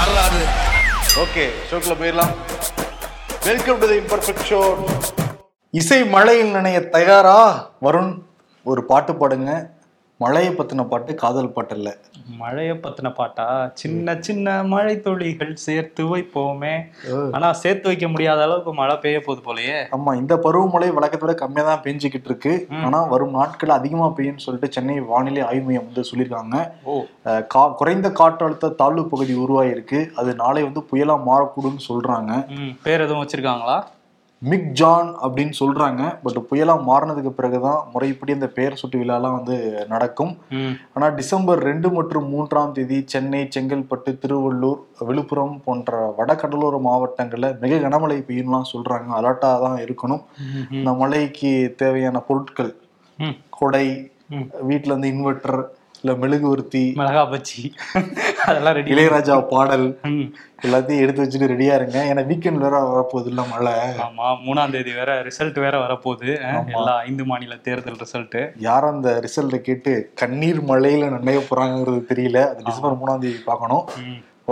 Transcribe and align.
வரலாறு 0.00 0.42
ஓகே 1.22 1.42
ஷோக்கில் 1.68 1.96
போயிடலாம். 2.00 2.30
Welcome 3.46 3.78
to 3.80 3.86
the 3.90 3.96
imperfect 3.96 4.44
show 4.50 4.60
இசை 5.70 5.98
மழையில் 6.04 6.54
நினைய 6.54 6.78
தயாரா? 6.88 7.34
வருண் 7.82 8.12
ஒரு 8.64 8.84
பாட்டு 8.84 9.12
பாடுங்க. 9.12 9.50
மழையை 10.20 10.54
பத்தின 10.54 10.86
பாட்டு 10.88 11.14
காதல் 11.14 11.52
பாட்டு 11.52 11.74
இல்ல 11.76 11.90
மழைய 12.38 12.72
பத்தின 12.74 13.08
பாட்டா? 13.14 13.70
சின்ன 13.74 14.16
சின்ன 14.20 14.62
மழை 14.62 15.00
துளிகள் 15.00 15.54
சேர்த்து 15.54 16.02
வைப்போமே. 16.10 16.74
ஆனா 17.32 17.52
சேர்த்து 17.52 17.88
வைக்க 17.88 18.08
முடியாத 18.08 18.42
அளவுக்கு 18.42 18.74
மழை 18.74 18.96
பெய்ய 18.96 19.20
போகுது 19.20 19.42
போலயே. 19.46 19.78
ஆமா 19.92 20.14
இந்த 20.14 20.36
பருவமழை 20.36 20.90
வழக்கத்தை 20.92 21.20
விட 21.20 21.34
கம்மியா 21.34 21.66
தான் 21.66 21.82
பெஞ்சுக்கிட்டு 21.82 22.24
இருக்கு. 22.24 22.66
ஆனா 22.84 23.02
வரும் 23.02 23.30
நாட்கள் 23.30 23.68
அதிகமா 23.68 24.06
பெய்யும்னு 24.06 24.36
சொல்லிட்டு 24.36 24.72
சென்னை 24.72 25.00
வானிலை 25.00 25.42
ஆய்வு 25.42 25.64
மையம் 25.64 25.84
வந்து 25.84 26.04
சொல்லியிருக்காங்க. 26.10 26.56
கா- 27.54 27.74
குறைந்த 27.74 28.08
காற்றழுத்த 28.08 28.74
தாழ்வு 28.74 29.08
பகுதி 29.08 29.34
உருவாயிருக்கு. 29.34 30.10
அது 30.16 30.34
நாளை 30.34 30.62
வந்து 30.62 30.80
புயலா 30.80 31.16
மாறக்கூடும்னு 31.30 31.86
சொல்றாங்க. 31.88 32.48
ம் 32.48 32.76
பேர் 32.82 33.00
எதுவும் 33.00 33.26
வச்சிருக்காங்களா? 33.26 33.82
மிக் 34.42 34.70
ஜான் 34.72 35.16
அப்படின்னு 35.22 35.52
சொல்றாங்க. 35.60 36.18
பட் 36.22 36.44
புயலா 36.50 36.74
மாறினதுக்கு 36.88 37.30
பிறகுதான் 37.30 37.80
முறைப்படி 37.92 38.32
அந்த 38.32 38.48
பெயர் 38.48 38.74
சுட்டு 38.74 38.98
விழாலாம் 38.98 39.36
வந்து 39.36 39.86
நடக்கும். 39.88 40.38
ம். 40.50 40.70
ஆனா 40.94 41.08
டிசம்பர் 41.08 41.58
ரெண்டு 41.58 41.90
மற்றும் 41.90 42.28
மூன்றாம் 42.28 42.72
தேதி 42.72 43.02
சென்னை 43.06 43.48
செங்கல்பட்டு 43.56 44.10
திருவள்ளூர் 44.10 44.80
விழுப்புரம் 44.98 45.60
போன்ற 45.64 46.14
வடகடலோர 46.18 46.80
மாவட்டங்கள்ல 46.84 47.58
மிக 47.58 47.76
கனமழை 47.76 48.18
பெய்யும்லாம் 48.30 48.70
சொல்றாங்க. 48.72 49.10
அலர்ட்டா 49.16 49.52
தான் 49.56 49.78
இருக்கணும். 49.80 50.22
இந்த 50.70 50.92
மழைக்கு 50.92 51.74
தேவையான 51.76 52.20
பொருட்கள். 52.20 52.74
கொடை. 53.50 54.12
வீட்டுல 54.68 54.96
இருந்து 54.96 55.08
இன்வெர்டர் 55.08 55.62
இல்ல 56.02 56.12
மெழுகுவர்த்தி 56.20 56.82
மிளகா 56.98 57.22
பச்சி 57.32 57.62
அதெல்லாம் 58.46 58.74
ரெடி 58.76 58.92
இளையராஜா 58.94 59.34
பாடல் 59.50 59.86
எல்லாத்தையும் 60.66 61.02
எடுத்து 61.02 61.24
வச்சுட்டு 61.24 61.50
ரெடியா 61.52 61.74
இருங்க. 61.78 61.98
ஏன்னா 62.10 62.22
வீக்கெண்ட் 62.30 62.62
வேற 62.64 62.78
வரப்போகுது 62.92 63.28
இல்ல 63.32 63.42
மழை. 63.52 63.74
ஆமா 64.06 64.26
மூணாம் 64.46 64.72
தேதி 64.74 64.92
வேற 65.00 65.10
ரிசல்ட் 65.28 65.58
வேற 65.64 65.74
வரப்போகுது. 65.84 66.30
எல்லா 66.76 66.94
ஐந்து 67.08 67.24
மாநில 67.30 67.56
தேர்தல் 67.66 68.00
ரிசல்ட் 68.04 68.38
யார் 68.68 68.88
அந்த 68.92 69.10
ரிசல்ட்டை 69.26 69.60
கேட்டு 69.68 69.92
கண்ணீர் 70.22 70.60
மழையில 70.70 71.10
நனைய 71.16 71.42
போறாங்கிறது 71.50 72.02
தெரியல. 72.12 72.40
அது 72.52 72.66
டிசம்பர் 72.70 73.00
மூணாம் 73.02 73.22
தேதி 73.26 73.40
பார்க்கணும். 73.50 73.84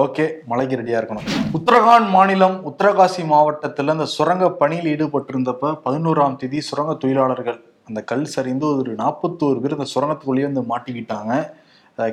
ஓகே 0.04 0.24
மழைக்கு 0.50 0.80
ரெடியா 0.80 0.98
இருக்கணும். 1.00 1.28
உத்தரகாண்ட் 1.58 2.08
மாநிலம் 2.16 2.58
உத்தரகாசி 2.70 3.22
மாவட்டத்துல 3.32 3.94
அந்த 3.96 4.06
சுரங்க 4.16 4.50
பணியில் 4.60 4.90
ஈடுபட்டிருந்தப்ப 4.94 5.72
பதினோராம் 5.86 6.36
தேதி 6.42 6.60
சுரங்க 6.70 6.92
தொழிலாளர்கள் 7.04 7.58
அந்த 7.88 8.00
கல் 8.10 8.32
சரிந்து 8.34 8.66
ஒரு 8.80 8.92
நாற்பத்தோரு 9.02 9.60
பேர் 9.62 9.76
அந்த 9.78 9.88
சுரங்கத்துக்குள்ளேயே 9.94 10.48
வந்து 10.50 10.64
மாட்டிக்கிட்டாங்க. 10.72 11.32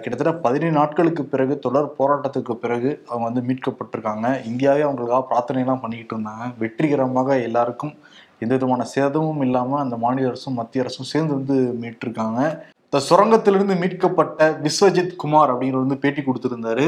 கிட்டத்தட்ட 0.04 0.32
பதினேழு 0.44 0.76
நாட்களுக்கு 0.78 1.24
பிறகு 1.34 1.54
தொடர் 1.66 1.90
போராட்டத்துக்கு 1.98 2.54
பிறகு 2.62 2.92
அவங்க 3.10 3.26
வந்து 3.30 3.44
மீட்கப்பட்டிருக்காங்க. 3.50 4.28
இந்தியாவே 4.52 4.84
அவங்களுக்காக 4.86 5.24
பிரார்த்தனை 5.32 5.62
எல்லாம் 5.64 5.82
பண்ணிக்கிட்டு 5.84 6.16
இருந்தாங்க. 6.16 6.46
வெற்றிகரமாக 6.62 7.38
எல்லாருக்கும் 7.48 7.94
எந்த 8.44 8.54
விதமான 8.56 8.86
சேதமும் 8.94 9.44
இல்லாம 9.48 9.78
அந்த 9.82 9.96
மாநில 10.06 10.32
அரசும் 10.32 10.58
மத்திய 10.60 10.86
அரசும் 10.86 11.12
சேர்ந்து 11.12 11.34
வந்து 11.40 11.58
மீட்டிருக்காங்க 11.84 12.40
இந்த 12.86 13.00
சுரங்கத்திலிருந்து 13.10 13.76
மீட்கப்பட்ட 13.82 14.48
விஸ்வஜித் 14.66 15.16
குமார் 15.22 15.52
அப்படிங்கிற 15.54 15.80
வந்து 15.84 15.98
பேட்டி 16.04 16.22
கொடுத்திருந்தாரு. 16.26 16.86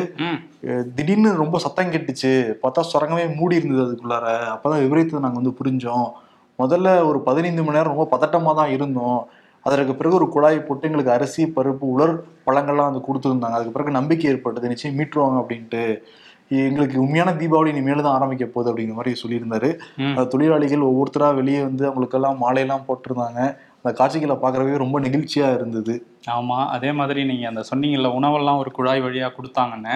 திடீர்னு 0.97 1.31
ரொம்ப 1.41 1.59
சத்தம் 1.63 1.91
கேட்டுச்சு. 1.93 2.31
பார்த்தா 2.63 2.81
சுரங்கமே 2.91 3.25
மூடி 3.39 3.57
இருந்தது 3.59 3.85
அதுக்குள்ளார. 3.85 4.25
அப்பதான் 4.53 4.83
விபரீதத்தை 4.83 5.21
நாங்கள் 5.25 5.41
வந்து 5.41 5.57
புரிஞ்சோம். 5.59 6.07
முதல்ல 6.61 6.87
ஒரு 7.09 7.19
பதினைந்து 7.27 7.63
மணி 7.65 7.77
நேரம் 7.77 7.93
ரொம்ப 7.93 8.05
பதட்டமா 8.13 8.51
தான் 8.59 8.71
இருந்தோம். 8.75 9.19
அதற்கு 9.65 9.93
பிறகு 9.99 10.17
ஒரு 10.19 10.27
குழாய் 10.35 10.57
போட்டு 10.67 10.87
எங்களுக்கு 10.89 11.15
அரிசி 11.15 11.43
பருப்பு 11.55 11.85
உலர் 11.95 12.13
பழங்கள்லாம் 12.47 12.89
வந்து 12.89 13.05
கொடுத்துருந்தாங்க. 13.07 13.57
அதுக்கு 13.57 13.75
பிறகு 13.75 13.97
நம்பிக்கை 13.97 14.27
ஏற்பட்டது. 14.31 14.71
நிச்சயம் 14.73 14.97
மீட்டுருவாங்க 14.99 15.37
அப்படின்ட்டு. 15.41 15.83
எங்களுக்கு 16.67 16.97
உண்மையான 17.05 17.29
தீபாவளி 17.39 17.71
இனிமேல் 17.73 18.03
தான் 18.05 18.17
ஆரம்பிக்க 18.17 18.45
போகுது 18.51 18.69
அப்படிங்கிற 18.71 18.97
மாதிரி 18.99 19.13
சொல்லியிருந்தாரு. 19.21 19.69
தொழிலாளிகள் 20.33 20.87
ஒவ்வொருத்தரா 20.89 21.29
வெளியே 21.39 21.61
வந்து 21.69 21.83
அவங்களுக்கெல்லாம் 21.89 22.37
மாலையெல்லாம் 22.43 22.85
போட்டிருந்தாங்க. 22.89 23.41
அந்த 23.87 23.97
காட்சிகளை 24.01 24.37
பார்க்குறவே 24.43 24.77
ரொம்ப 24.83 24.97
நெகிழ்ச்சியாக 25.03 25.57
இருந்தது. 25.57 25.95
ஆமாம் 26.35 26.69
அதே 26.75 26.89
மாதிரி 26.99 27.21
நீங்கள் 27.27 27.49
அந்த 27.49 27.61
சொன்னீங்கல்ல 27.69 28.09
உணவெல்லாம் 28.15 28.57
ஒரு 28.61 28.71
குழாய் 28.77 29.01
வழியாக 29.03 29.31
கொடுத்தாங்கன்னு. 29.35 29.93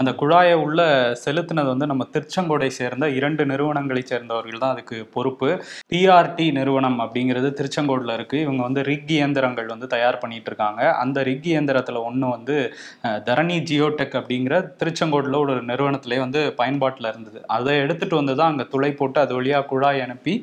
அந்த 0.00 0.10
குழாயை 0.20 0.56
உள்ள 0.64 0.80
செலுத்தினது 1.22 1.70
வந்து 1.72 1.86
நம்ம 1.90 2.04
திருச்செங்கோடை 2.14 2.68
சேர்ந்த 2.78 3.06
இரண்டு 3.18 3.42
நிறுவனங்களை 3.50 4.02
சேர்ந்தவர்கள் 4.10 4.62
தான் 4.64 4.74
அதுக்கு 4.74 4.96
பொறுப்பு. 5.14 5.48
பிஆர்டி 5.92 6.46
நிறுவனம் 6.58 6.98
அப்படிங்கிறது 7.04 7.50
திருச்செங்கோடில் 7.60 8.14
இருக்குது 8.16 8.42
இவங்க 8.46 8.62
வந்து 8.68 8.82
ரிக் 8.90 9.12
இயந்திரங்கள் 9.16 9.72
வந்து 9.74 9.88
தயார் 9.94 10.20
பண்ணிட்டு 10.24 10.50
இருக்காங்க 10.52 10.82
அந்த 11.04 11.24
ரிக் 11.30 11.48
இயந்திரத்தில் 11.52 12.00
ஒன்று 12.08 12.28
வந்து 12.36 12.58
தரணி 13.30 13.56
ஜியோடெக் 13.70 14.18
அப்படிங்கிற 14.22 14.60
திருச்செங்கோடில் 14.82 15.40
ஒரு 15.44 15.56
நிறுவனத்திலே 15.70 16.20
வந்து 16.24 16.42
பயன்பாட்டில் 16.60 17.10
இருந்தது. 17.12 17.40
அதை 17.56 17.78
எடுத்துகிட்டு 17.86 18.20
வந்து 18.20 18.36
தான் 18.42 18.52
அங்கே 18.54 18.68
துளை 18.74 18.92
போட்டு 19.00 19.20
அது 19.24 19.34
வழியாக 19.40 19.68
குழாய் 19.72 20.04
அனுப்பி 20.08 20.36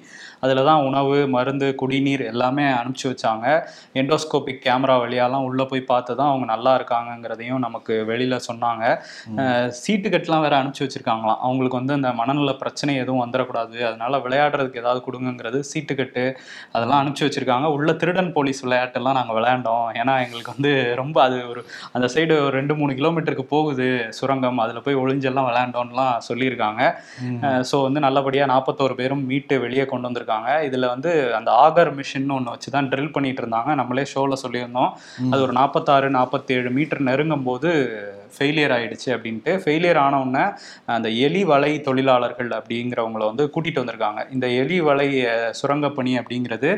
அதில் 0.44 0.62
தான் 0.70 0.84
உணவு 0.88 1.16
மருந்து 1.36 1.68
குடிநீர் 1.82 2.24
எல்லாமே 2.32 2.66
அனுப்பிச்சி 2.80 3.08
வச்சாங்க. 3.12 3.46
எண்டோஸ்கோபிக் 4.02 4.62
கேமரா 4.66 4.96
வழியாலாம் 5.04 5.46
உள்ளே 5.50 5.66
போய் 5.72 5.84
பார்த்து 5.92 6.18
தான் 6.20 6.32
அவங்க 6.32 6.48
நல்லா 6.54 6.74
இருக்காங்கங்கிறதையும் 6.80 7.64
நமக்கு 7.66 7.94
வெளியில் 8.12 8.38
சொன்னாங்க. 8.50 8.84
சீட்டு 9.82 10.08
கட்டுலாம் 10.16 10.44
வேற 10.46 10.56
அனுப்பிச்சி 10.60 10.84
வச்சிருக்காங்களாம். 10.86 11.40
அவங்களுக்கு 11.46 11.80
வந்து 11.82 11.96
அந்த 11.98 12.12
மனநல 12.22 12.54
பிரச்சனை 12.64 12.96
எதுவும் 13.04 13.24
வந்துடக்கூடாது. 13.24 13.78
அதனால 13.90 14.20
விளையாடுறதுக்கு 14.26 14.82
ஏதாவது 14.84 15.02
கொடுங்கங்கிறது 15.08 15.62
சீட்டு 15.72 15.96
கட்டு 16.02 16.26
அதெல்லாம் 16.76 17.02
அனுப்பிச்சி 17.02 17.26
வச்சிருக்காங்க. 17.28 17.70
உள்ள 17.78 17.90
திருடன் 18.04 18.32
போலீஸ் 18.38 18.62
விளையாட்டெல்லாம் 18.68 19.18
நாங்கள் 19.20 19.38
விளையாண்டோம். 19.40 19.88
ஏன்னா 20.02 20.16
எங்களுக்கு 20.26 20.54
வந்து 20.56 20.74
ரொம்ப 21.02 21.18
அது 21.26 21.40
ஒரு 21.52 21.64
அந்த 21.96 22.10
சைடு 22.16 22.34
ஒரு 22.46 22.56
ரெண்டு 22.60 22.76
மூணு 22.82 22.94
கிலோமீட்டருக்கு 23.02 23.48
போகுது 23.56 23.90
சுரங்கம். 24.20 24.62
அதில் 24.66 24.84
போய் 24.86 25.02
ஒளிஞ்செல்லாம் 25.04 25.50
விளையாண்டோம்லாம் 25.50 26.16
சொல்லியிருக்காங்க. 26.30 26.82
ஸோ 27.72 27.76
வந்து 27.88 28.00
நல்லபடியாக 28.08 28.52
நாற்பத்தோரு 28.54 28.96
பேரும் 29.02 29.26
மீட்டு 29.32 29.56
வெளியே 29.66 29.86
கொண்டு 29.86 30.08
வந்திருக்காங்க. 30.08 30.26
இதில் 30.68 30.92
வந்து 30.94 31.12
அந்த 31.36 31.50
ஆகர் 31.66 31.92
மிஷின் 32.00 32.32
ஒன்று 32.38 32.54
வச்சு 32.54 32.70
தான் 32.72 32.90
ட்ரில் 32.92 33.12
பண்ணிட்டு 33.12 33.42
இருந்தாங்க. 33.44 33.72
நம்மளே 33.76 34.06
ஷோவில் 34.06 34.42
சொல்லியிருந்தோம். 34.46 34.92
அது 35.32 35.42
ஒரு 35.42 35.52
நாற்பத்தாறு 35.52 36.10
நாற்பத்தேழு 36.10 36.72
மீட்டர் 36.78 37.08
நெருங்கும் 37.10 37.44
போது 37.44 37.72
ஃபெயிலியர் 38.32 38.74
ஆயிடுச்சு 38.76 39.10
அப்படின்ட்டு 39.14 39.52
ஃபெயிலியர் 39.62 40.00
ஆன 40.00 40.20
உடனே 40.22 40.46
அந்த 40.94 41.08
எலி 41.26 41.42
வலை 41.48 41.72
தொழிலாளர்கள் 41.88 42.26
அப்படிங்கிறவங்கள 42.58 42.96
வந்து 43.28 43.44
கூட்டிட்டு 43.54 43.82
வந்திருக்காங்க. 43.82 43.96
இந்த 44.34 44.46
எலி 44.60 44.80
வலை 44.86 45.06
அஹ், 45.28 45.52
சுரங்கப் 45.60 45.98
பணி 45.98 46.12
அப்படிங்கிறது 46.20 46.70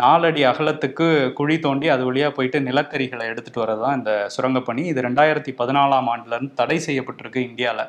நாலடி 0.00 0.42
அகலத்துக்கு 0.48 1.06
குழி 1.38 1.56
தோண்டி 1.60 1.86
அது 1.90 2.04
வழியா 2.06 2.28
போயிட்டு 2.34 2.58
நிலக்கரிகளை 2.66 3.02
எடுத்துட்டு 3.30 3.62
வரது 3.62 3.82
தான் 3.82 3.98
இந்த 3.98 4.12
சுரங்கப் 4.34 4.66
பணி 4.66 4.82
இது 4.90 5.06
ரெண்டாயிரத்தி 5.06 5.52
பதினாலாம் 5.58 5.82
ஆண்டுல 6.12 6.34
இருந்து 6.34 6.54
தடை 6.58 6.78
செய்யப்பட்டிருக்கு 6.84 7.12
இந்தியாவில் 7.46 7.84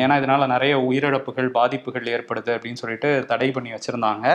ஏன்னா 0.00 0.14
இதனால 0.20 0.46
நிறைய 0.52 0.74
உயிரிழப்புகள் 0.86 1.20
பாதிப்புகள் 1.56 1.80
ஏற்படுது 2.14 2.52
அப்படின்னு 2.54 2.80
சொல்லிட்டு 2.80 2.98
தடை 3.30 3.48
பண்ணி 3.52 3.70
வச்சிருந்தாங்க. 3.72 4.26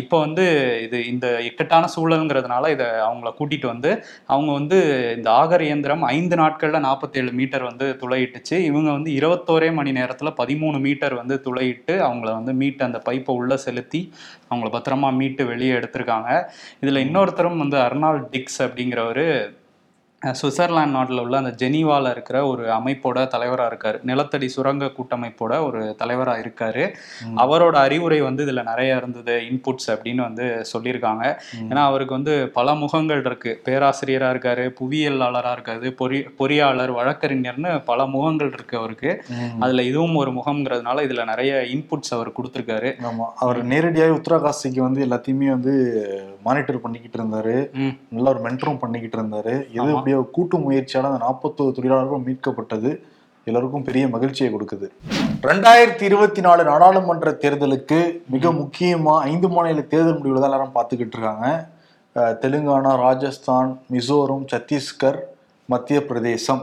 இப்போ 0.00 0.16
வந்து 0.22 0.44
இது 0.84 0.98
இந்த 1.12 1.26
இக்கட்டான 1.48 1.88
சூழலுங்கிறதுனால 1.92 2.40
இதை 2.72 2.86
அவங்கள 3.04 3.30
கூட்டிட்டு 3.36 3.68
வந்து 3.70 3.90
அவங்க 4.30 4.50
வந்து 4.58 4.78
இந்த 5.16 5.28
ஆகர் 5.38 5.64
இயந்திரம் 5.66 5.80
ஐந்து 6.12 6.36
நாட்கள்ல 6.40 6.80
நாற்பத்தேழு 6.84 7.31
மீட்டர் 7.32 7.62
வந்து 7.62 7.86
துளையிட்டுச்சு. 8.00 8.56
இவங்க 8.64 8.90
வந்து 8.90 9.12
இருபத்தோரே 9.12 9.72
மணி 9.72 9.92
நேரத்தில் 9.92 10.36
பதிமூணு 10.36 10.80
மீட்டர் 10.80 11.14
வந்து 11.14 11.40
துளையிட்டு 11.44 11.96
அவங்கள 12.08 12.30
வந்து 12.32 12.52
மீட்டு 12.52 12.84
அந்த 12.84 13.00
பைப்பை 13.08 13.34
உள்ளே 13.34 13.56
செலுத்தி 13.56 14.02
அவங்கள 14.50 14.70
பத்திரமா 14.76 15.10
மீட்டு 15.16 15.46
வெளியே 15.46 15.72
எடுத்திருக்காங்க. 15.72 16.30
இதில் 16.80 17.04
இன்னொருத்தரும் 17.06 17.58
வந்து 17.58 17.78
அர்னால்ட் 17.78 18.28
டிக்ஸ் 18.32 18.60
அப்படிங்கிறவரு 18.60 19.26
சுவிட்சர்லாந்து 20.24 20.96
நாட்டில் 20.96 21.18
உள்ள 21.18 21.36
அந்த 21.36 21.52
ஜெனீவால 21.62 22.10
இருக்கிற 22.10 22.46
ஒரு 22.46 22.64
அமைப்போட 22.68 23.26
தலைவராக 23.26 23.68
இருக்காரு. 23.72 23.98
நிலத்தடி 24.02 24.48
சுரங்க 24.48 24.90
கூட்டமைப்போட 24.98 25.52
ஒரு 25.66 25.94
தலைவராக 25.98 26.40
இருக்காரு. 26.40 26.84
அவரோட 27.36 27.76
அறிவுரை 27.86 28.20
வந்து 28.20 28.42
இதில் 28.42 28.62
நிறைய 28.62 28.96
இருந்தது 28.96 29.34
இன்புட்ஸ் 29.50 29.88
அப்படின்னு 29.88 30.22
வந்து 30.28 30.44
சொல்லியிருக்காங்க. 30.72 31.24
ஏன்னா 31.70 31.82
அவருக்கு 31.88 32.14
வந்து 32.14 32.48
பல 32.48 32.74
முகங்கள் 32.74 33.24
இருக்கு. 33.24 33.60
பேராசிரியராக 33.64 34.34
இருக்காரு 34.34 34.64
புவியியலாளராக 34.80 35.56
இருக்காரு 35.56 35.90
பொறி 35.90 36.18
பொறியாளர் 36.38 36.92
வழக்கறிஞர்னு 36.92 37.84
பல 37.84 38.06
முகங்கள் 38.06 38.52
இருக்கு 38.52 38.76
அவருக்கு. 38.78 39.24
அதில் 39.60 39.86
இதுவும் 39.90 40.16
ஒரு 40.16 40.30
முகம்ங்கிறதுனால 40.30 41.02
இதில் 41.02 41.24
நிறைய 41.24 41.52
இன்புட்ஸ் 41.74 42.10
அவர் 42.10 42.30
கொடுத்துருக்காரு. 42.30 42.90
அவர் 43.34 43.64
நேரடியாக 43.64 44.18
உத்தரகாசிக்கு 44.20 44.80
வந்து 44.80 45.06
எல்லாத்தையுமே 45.06 45.48
வந்து 45.48 45.74
மானிட்டர் 46.44 46.84
பண்ணிக்கிட்டு 46.84 47.18
இருந்தாரு. 47.20 47.56
நல்ல 48.14 48.30
ஒரு 48.32 48.40
மென்டரும் 48.44 48.82
பண்ணிக்கிட்டு 48.84 49.18
இருந்தாரு. 49.20 49.54
எது. 49.78 49.90
அப்படியே 49.96 50.18
கூட்டு 50.36 50.58
முயற்சியால 50.58 51.10
அந்த 51.10 51.20
நாற்பத்தோரு 51.26 51.72
தொழிலாளர்களும் 51.78 52.26
மீட்கப்பட்டது. 52.28 52.92
எல்லாருக்கும் 53.50 53.86
பெரிய 53.86 54.04
மகிழ்ச்சியை 54.08 54.48
கொடுக்குது. 54.54 54.86
ரெண்டாயிரத்தி 55.50 56.04
இருபத்தி 56.08 56.40
நாலு 56.46 56.62
நாடாளுமன்ற 56.64 57.30
தேர்தலுக்கு 57.44 57.98
மிக 58.34 58.52
முக்கியமா 58.60 59.14
ஐந்து 59.30 59.48
மாநில 59.48 59.82
தேர்தல் 59.92 60.18
முடிவுகளை 60.18 60.40
தான் 60.42 60.50
எல்லாரும் 60.50 60.76
பார்த்துக்கிட்டு 60.76 61.16
இருக்காங்க. 61.16 61.46
தெலுங்கானா 62.42 62.92
ராஜஸ்தான் 63.04 63.70
மிசோரம் 63.92 64.44
சத்தீஸ்கர் 64.52 65.18
மத்திய 65.72 65.98
பிரதேசம். 66.06 66.62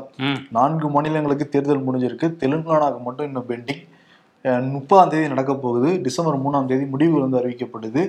நான்கு 0.58 0.88
மாநிலங்களுக்கு 0.96 1.46
தேர்தல் 1.54 1.86
முடிஞ்சிருக்கு. 1.88 2.28
தெலுங்கானாவுக்கு 2.44 3.02
மட்டும் 3.08 3.28
இன்னும் 3.30 3.50
பெண்டிங். 3.52 3.84
முப்பதாம் 4.76 5.12
தேதி 5.14 5.28
நடக்க 5.28 5.54
போகுது. 5.64 5.90
டிசம்பர் 6.02 6.44
மூணாம் 6.44 6.70
தேதி 6.72 6.86
முடிவுகள் 6.92 7.26
வந்து 7.28 7.40
அறிவிக்கப்படுது 7.42 8.04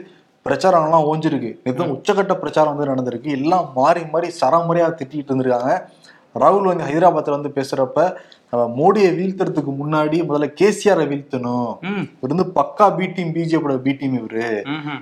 பிரச்சாரம்லாம் 0.47 1.07
ஓஞ்சிருக்கு. 1.07 1.51
நேற்று 1.61 1.95
உச்சக்கட்ட 1.95 2.35
பிரச்சாரம் 2.35 2.73
வந்து 2.73 2.91
நடந்திருக்கு. 2.91 3.31
எல்லாம் 3.39 3.67
மாறி 3.75 4.03
மாறி 4.13 4.29
சரமாரியா 4.41 4.87
திட்டிட்டு 4.99 5.31
இருந்திருக்காங்க. 5.31 5.73
ராகுல் 6.35 6.69
வந்து 6.69 6.87
ஹைதராபாத்ல 6.87 7.37
வந்து 7.37 7.57
பேசுறப்ப 7.57 7.99
அஹ், 8.53 8.71
மோடியை 8.77 9.11
வீழ்த்துறதுக்கு 9.17 9.73
முன்னாடி 9.77 10.17
முதல்ல 10.23 10.47
கேசிஆரை 10.61 11.05
வீழ்த்தணும். 11.07 11.69
இவர் 12.15 12.33
வந்து 12.33 12.47
பக்கா 12.57 12.87
பி 12.97 13.07
டீம் 13.09 13.35
பிஜேபியோட 13.35 13.77
பி 13.79 13.93
டீம் 13.93 14.17
இவரு. 14.19 14.47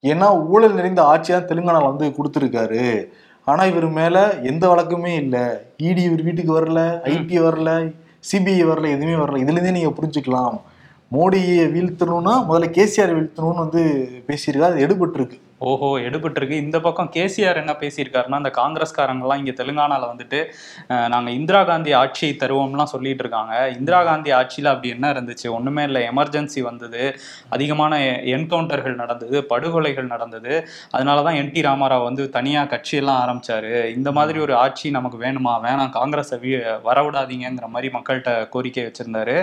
ஏன்னா 0.04 0.26
ஊழல் 0.48 0.74
நிறைந்த 0.74 1.00
ஆட்சியா 1.04 1.38
தெலுங்கானால 1.48 1.88
வந்து 1.88 2.14
கொடுத்துருக்காரு. 2.18 2.82
ஆனா 3.46 3.64
இவர் 3.64 3.86
மேல 3.92 4.16
எந்த 4.44 4.64
வழக்குமே 4.68 5.14
இல்ல. 5.16 5.36
இடி 5.80 6.02
இவர் 6.02 6.22
வீட்டுக்கு 6.22 6.52
வரல 6.54 6.80
ஐடி 7.10 7.38
வரல 7.42 7.70
சிபிஐ 8.24 8.64
வரல 8.64 8.86
எதுவுமே 8.88 9.16
வரல. 9.16 9.38
இதுல 9.38 9.56
இருந்தே 9.56 9.76
நீங்க 9.76 9.92
புரிஞ்சுக்கலாம். 9.92 10.56
மோடியை 11.12 11.66
வீழ்த்தணும்னா 11.74 12.32
முதல்ல 12.48 12.66
கேசிஆர் 12.76 13.14
வீழ்த்தணும்னு 13.16 13.62
வந்து 13.64 13.82
பேசியிருக்காரு. 14.26 14.70
அது 14.70 14.86
எடுபட்டு 14.86 15.18
இருக்கு 15.20 15.38
ஓஹோ 15.60 15.88
எடுபட்டிருக்கு. 15.98 16.56
இந்த 16.64 16.76
பக்கம் 16.80 17.08
கேசிஆர் 17.14 17.60
என்ன 17.62 17.72
பேசியிருக்காருன்னா 17.80 18.38
அந்த 18.40 18.50
காங்கிரஸ்காரங்கெல்லாம் 18.58 19.40
இங்கே 19.42 19.54
தெலுங்கானால 19.60 20.02
வந்துட்டு 20.10 20.40
நாங்கள் 21.14 21.36
இந்திரா 21.38 21.60
காந்தி 21.70 21.92
ஆட்சியை 22.00 22.32
தருவோம்லாம் 22.42 22.90
சொல்லிட்டு 22.92 23.22
இருக்காங்க. 23.24 23.54
இந்திரா 23.78 24.00
காந்தி 24.08 24.30
ஆட்சியில் 24.38 24.70
அப்படி 24.72 24.92
என்ன 24.96 25.06
இருந்துச்சு? 25.14 25.46
ஒன்றுமே 25.56 25.84
இல்லை. 25.88 26.02
எமர்ஜென்சி 26.12 26.62
வந்தது. 26.68 27.02
அதிகமான 27.56 27.98
என்கவுண்டர்கள் 28.36 29.00
நடந்தது. 29.02 29.36
படுகொலைகள் 29.52 30.12
நடந்தது. 30.14 30.52
அதனாலதான் 30.96 31.38
என் 31.40 31.52
டி 31.56 31.62
ராமாராவ் 31.68 32.06
வந்து 32.08 32.24
தனியாக 32.36 32.70
கட்சியெல்லாம் 32.74 33.20
ஆரம்பித்தார் 33.24 33.70
இந்த 33.96 34.12
மாதிரி 34.18 34.38
ஒரு 34.46 34.56
ஆட்சி 34.64 34.86
நமக்கு 34.98 35.20
வேணுமா? 35.26 35.54
வேணாம். 35.66 35.92
காங்கிரஸை 35.98 36.38
வீ 36.44 36.52
வரவிடாதீங்கிற 36.88 37.68
மாதிரி 37.74 37.90
மக்கள்கிட்ட 37.96 38.32
கோரிக்கை 38.54 38.84
வச்சுருந்தாரு. 38.88 39.36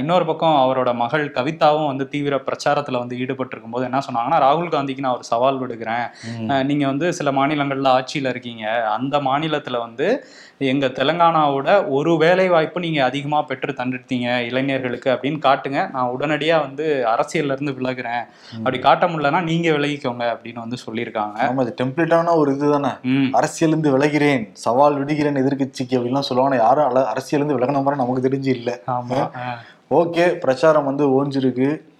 இன்னொரு 0.00 0.24
பக்கம் 0.28 0.58
அவரோட 0.64 0.90
மகள் 1.00 1.24
கவிதாவும் 1.38 1.88
வந்து 1.90 2.04
தீவிர 2.12 2.34
பிரச்சாரத்தில் 2.46 3.00
வந்து 3.00 3.16
ஈடுபட்டிருக்கும் 3.22 3.74
போது 3.74 3.84
என்ன 3.88 3.98
சொன்னாங்கன்னா 4.06 4.38
ராகுல் 4.44 4.70
காந்திக்கு 4.74 5.04
நான் 5.06 5.16
ஒரு 5.18 5.26
சவால் 5.36 5.60
விடுக்கிறேன் 5.60 6.04
அஹ் 6.38 6.64
நீங்க 6.64 6.86
வந்து 6.86 7.12
சில 7.12 7.32
மாநிலங்கள்ல 7.32 7.88
ஆட்சியில 7.98 8.28
இருக்கீங்க. 8.28 8.88
அந்த 8.88 9.18
மாநிலத்துல 9.18 9.78
வந்து 9.78 10.24
எங்க 10.58 10.86
தெலுங்கானாவோட 10.86 11.88
ஒரு 11.88 12.16
வேலை 12.16 12.48
வாய்ப்பு 12.48 12.80
நீங்க 12.80 13.04
அதிகமா 13.04 13.42
பெற்று 13.42 13.72
தந்துட்டீங்க 13.72 14.38
இளைஞர்களுக்கு 14.38 15.10
அப்படின்னு 15.10 15.38
காட்டுங்க. 15.38 15.90
நான் 15.90 16.10
உடனடியா 16.18 16.60
வந்து 16.60 17.04
அரசியல்ல 17.06 17.52
இருந்து 17.52 17.72
விலகுறேன். 17.72 18.22
அப்படி 18.56 18.78
காட்ட 18.78 19.06
முடியலன்னா 19.06 19.42
நீங்க 19.42 19.70
விலகிக்கோங்க 19.70 20.36
அப்படின்னு 20.36 20.54
வந்து 20.54 20.76
சொல்லியிருக்காங்க. 20.86 21.34
ஆமா 21.38 21.60
இது 21.60 21.74
டெம்ப்ளேட்டான 21.82 22.34
ஒரு 22.34 22.56
இதுதானே. 22.56 22.88
ம். 23.02 23.34
அரசியல் 23.34 23.70
இருந்து 23.70 23.98
விலகிறேன் 23.98 24.50
சவால் 24.52 24.94
விடுகிறேன் 24.94 25.34
எதிர்க்கட்சிக்கு 25.34 25.92
அப்படின்லாம் 25.92 26.28
சொல்லுவாங்க. 26.30 26.56
யாரும் 26.56 26.88
அல- 26.88 27.06
அரசியல் 27.06 27.44
இருந்து 27.44 27.64
விலகின 27.64 27.82
மாதிரி 27.82 28.04
நமக்கு 28.04 28.28
தெரிஞ்சு 28.28 28.56
இல்ல. 28.56 28.80
ஆமா 28.86 29.30
அஹ் 29.34 29.58
ஓகே 29.90 30.28
பிரச்சாரம் 30.28 30.84
வந்து 30.84 31.04
ஓஞ்சிருக்கு. 31.08 31.94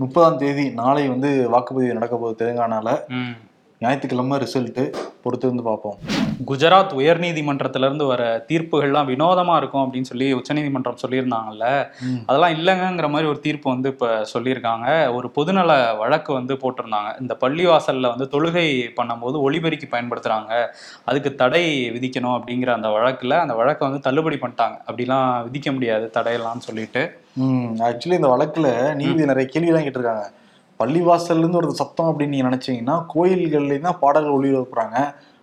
முப்பதாம் 0.00 0.38
தேதி 0.38 0.64
நாளை 0.72 1.04
வந்து 1.08 1.30
வாக்குப்பதிவு 1.50 1.96
நடக்க 1.98 2.14
போகுது 2.16 2.40
தெலுங்கானால 2.40 2.88
ஞாயிற்றுக்கிழமை 3.82 4.36
ரிசல்ட்டு 4.38 4.82
பொறுத்து 5.24 5.46
வந்து 5.48 5.62
பார்ப்போம். 5.62 5.94
குஜராத் 6.48 6.92
உயர்நீதிமன்றத்துல 6.98 7.86
இருந்து 7.88 8.04
வர 8.04 8.22
தீர்ப்புகள்லாம் 8.48 9.08
வினோதமா 9.10 9.54
இருக்கும் 9.56 9.82
அப்படின்னு 9.84 10.08
சொல்லி 10.10 10.26
உச்சநீதிமன்றம் 10.32 10.98
சொல்லியிருந்தாங்கல்ல. 11.02 11.66
அதெல்லாம் 12.26 12.54
இல்லைங்கிற 12.56 13.08
மாதிரி 13.14 13.28
ஒரு 13.28 13.40
தீர்ப்பு 13.40 13.68
வந்து 13.70 13.88
இப்ப 13.88 14.08
சொல்லியிருக்காங்க. 14.32 14.88
ஒரு 15.14 15.28
பொதுநல 15.38 15.70
வழக்கு 15.98 16.32
வந்து 16.32 16.56
போட்டிருந்தாங்க. 16.62 17.12
இந்த 17.20 17.36
பள்ளிவாசல்ல 17.44 18.10
வந்து 18.14 18.28
தொழுகை 18.34 18.66
பண்ணும்போது 18.98 19.38
ஒளிபெருக்கி 19.46 19.88
பயன்படுத்துறாங்க. 19.94 20.52
அதுக்கு 21.04 21.32
தடை 21.34 21.64
விதிக்கணும் 21.96 22.36
அப்படிங்கிற 22.38 22.72
அந்த 22.78 22.90
வழக்குல 22.96 23.38
அந்த 23.44 23.54
வழக்கை 23.54 23.88
வந்து 23.88 24.04
தள்ளுபடி 24.08 24.38
பண்ணிட்டாங்க. 24.42 24.76
அப்படிலாம் 24.88 25.30
விதிக்க 25.48 25.72
முடியாது 25.72 26.08
தடையெல்லாம் 26.18 26.66
சொல்லிட்டு. 26.68 27.04
ஆக்சுவலி 27.88 28.20
இந்த 28.20 28.30
வழக்குல 28.34 28.68
நீதிபதி 29.00 29.30
நிறைய 29.32 29.48
கேள்விலாம் 29.54 29.86
கேட்டிருக்காங்க. 29.86 30.26
பள்ளிவாசல்ல 30.80 31.38
இருந்து 31.38 31.56
ஒரு 31.56 31.70
சத்தம் 31.72 32.10
அப்படின்னு 32.10 32.26
நீங்க 32.26 32.48
நினைச்சீங்கன்னா 32.48 32.96
கோயில்கள்லயும் 33.14 33.88
தான் 33.88 33.98
பாடல்கள் 33.98 34.36
ஒளிபரப்புறாங்க. 34.38 34.98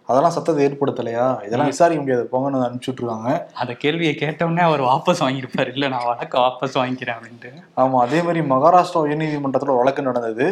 அதெல்லாம் 0.09 0.33
சத்தத்தை 0.35 0.61
ஏற்படுத்தலையா? 0.65 1.23
இதெல்லாம் 1.45 1.67
விசாரிக்க 1.67 2.01
முடியாது. 2.01 2.29
போங்கன்னு 2.31 2.65
அனுப்பிச்சு 2.65 2.89
விட்டுருக்காங்க 2.91 3.29
அந்த 3.53 3.73
கேள்வியை 3.73 4.15
கேட்டவுடனே 4.15 4.61
அவர் 4.61 4.81
வாபஸ் 4.81 5.23
வாங்கியிருப்பாரு. 5.23 5.71
இல்ல 5.73 5.87
நான் 5.87 6.05
வழக்கை 6.05 6.41
வாபஸ் 6.41 6.77
வாங்கிக்கிறேன் 6.77 7.17
அப்படின்ட்டு. 7.17 7.49
ஆமா 7.77 7.97
அதே 7.99 8.21
மாதிரி 8.21 8.41
மகாராஷ்டிரா 8.53 9.01
உயர்நீதிமன்றத்துல 9.05 9.75
வழக்கு 9.77 10.01
நடந்தது. 10.01 10.47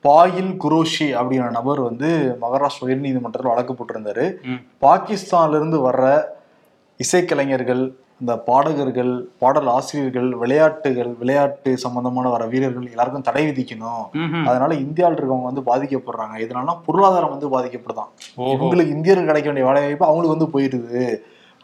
பாயில் 0.00 0.52
குரோஷி 0.64 1.08
அப்படிங்கிற 1.16 1.50
நபர் 1.50 1.80
வந்து 1.80 2.10
மகாராஷ்டிரா 2.40 2.86
உயர்நீதிமன்றத்தில் 2.86 3.52
வழக்கு 3.52 3.72
போட்டிருந்தாரு. 3.72 4.26
ம். 4.44 4.60
பாகிஸ்தான்ல 4.82 5.56
இருந்து 5.56 5.90
வர்ற 5.90 6.04
இசைக்கலைஞர்கள் 7.00 7.82
இந்த 8.20 8.32
பாடகர்கள் 8.48 9.12
பாடல் 9.42 9.68
ஆசிரியர்கள் 9.74 10.26
விளையாட்டுகள் 10.40 11.12
விளையாட்டு 11.20 11.70
சம்பந்தமான 11.84 12.30
வர 12.34 12.44
வீரர்கள் 12.52 12.90
எல்லாருக்கும் 12.90 13.26
தடை 13.28 13.42
விதிக்கணும். 13.46 14.04
அதனால 14.48 14.74
இந்தியாவில் 14.84 15.16
இருக்கவங்க 15.18 15.48
வந்து 15.50 15.64
பாதிக்கப்படுறாங்க. 15.70 16.36
இதனால 16.44 16.74
பொருளாதாரம் 16.86 17.32
வந்து 17.34 17.48
பாதிக்கப்படுதான். 17.54 18.10
ஓஹோ. 18.36 18.50
இவங்களுக்கு 18.56 18.94
இந்தியர்கள் 18.96 19.30
கிடைக்க 19.30 19.48
வேண்டிய 19.50 19.66
வேலை 19.68 19.82
வாய்ப்பு 19.86 20.08
அவங்களுக்கு 20.08 20.36
வந்து 20.36 20.52
போயிடுது. 20.54 21.04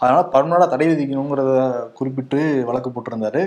அதனால 0.01 0.23
பர்மனடா 0.33 0.69
தடை 0.69 0.87
விதிக்கணுங்கிறத 0.89 1.53
குறிப்பிட்டு 1.99 2.41
வழக்கு 2.71 2.91
போட்டிருந்தாரு 2.91 3.43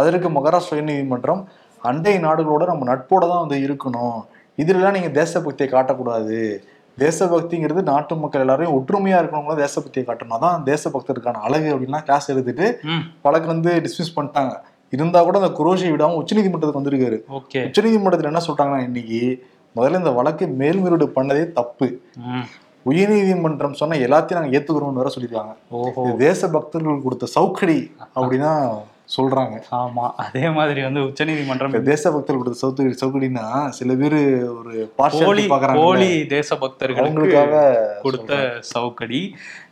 அதற்கு 0.00 0.28
மகாராஷ்டிரா 0.36 0.76
உயர்நீதிமன்றம் 0.76 1.42
அண்டை 1.82 2.14
நாடுகளோட 2.18 2.64
நம்ம 2.70 2.86
நட்போட 2.92 3.24
தான் 3.32 3.42
வந்து 3.44 3.58
இருக்கணும். 3.66 4.20
இதுலலாம் 4.62 4.96
நீங்க 4.96 5.10
தேசபக்தியை 5.20 5.68
காட்டக்கூடாது. 5.72 6.38
தேசபக்திங்கிறது 6.98 7.82
நாட்டு 7.82 8.16
மக்கள் 8.16 8.40
எல்லாரையும் 8.40 8.74
ஒற்றுமையா 8.76 9.18
இருக்கவங்களும் 9.20 9.60
தேசபக்தியை 9.60 10.04
காட்டணும். 10.06 10.36
அதான் 10.38 10.64
தேசபக்தருக்கான 10.64 11.40
அழகு 11.40 11.74
அப்படின்லாம் 11.74 12.02
கிளாஸ் 12.02 12.30
எடுத்துட்டு 12.30 12.80
ம். 12.84 13.02
வழக்கு 13.22 13.46
வந்து 13.46 13.80
டிஸ்மிஸ் 13.80 14.16
பண்ணிட்டாங்க. 14.16 14.54
இருந்தா 14.92 15.22
கூட 15.22 15.38
அந்த 15.38 15.54
குரோஷி 15.58 15.86
விடாம 15.90 16.16
உச்சநீதிமன்றத்துக்கு 16.16 16.80
வந்திருக்காரு. 16.80 17.18
உச்சநீதிமன்றத்தில் 17.66 18.24
என்ன 18.24 18.42
சொல்றாங்கன்னா 18.46 18.82
இன்னைக்கு 18.82 19.20
முதல்ல 19.76 19.98
இந்த 19.98 20.10
வழக்கு 20.10 20.46
மேல்முறையீடு 20.46 21.12
பண்ணதே 21.16 21.52
தப்பு. 21.52 21.86
உயர்நீதிமன்றம் 22.86 23.72
சொன்ன 23.72 23.96
எல்லாத்தையும் 23.96 24.32
நாங்க 24.32 24.58
ஏத்துக்கிறோம்னு 24.58 24.94
வேற 24.94 25.10
சொல்லியிருக்காங்க. 25.14 25.52
தேச 26.16 26.48
பக்தர்கள் 26.48 27.02
கொடுத்த 27.02 27.26
சவுக்கடி 27.26 27.78
அப்படின்னா 28.16 28.52
சொல்றாங்க. 29.08 29.56
ஆமா 29.70 30.04
அதே 30.16 30.48
மாதிரி 30.48 30.82
வந்து 30.82 31.04
உச்சநீதிமன்றம் 31.04 31.68
இப்ப 31.68 31.82
தேசபக்தர்கள் 31.90 32.42
கொடுத்த 32.42 32.60
சவுக்கடி 32.62 32.94
சவுக்கடினா 33.02 33.68
சில 33.68 33.94
பேர் 33.94 34.18
ஒரு 34.58 34.72
போலி 34.96 35.46
போலி 35.74 36.24
தேசபக்தர்களுக்கு 36.28 37.04
அவங்களுக்காக 37.04 37.62
கொடுத்த 38.02 38.58
சவுக்கடி. 38.60 39.20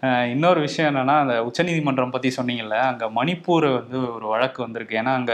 இன்னொரு 0.02 0.60
விஷயம் 0.60 0.88
என்னன்னா 0.90 1.16
அந்த 1.24 1.34
உச்சநீதிமன்றம் 1.48 2.12
பத்தி 2.14 2.28
சொன்னீங்கல்ல 2.36 2.76
அங்க 2.86 3.04
மணிப்பூர் 3.18 3.66
வந்து 3.74 3.98
ஒரு 4.14 4.26
வழக்கு 4.32 4.60
வந்திருக்கு. 4.62 4.94
ஏன்னா 5.00 5.12
அங்க 5.18 5.32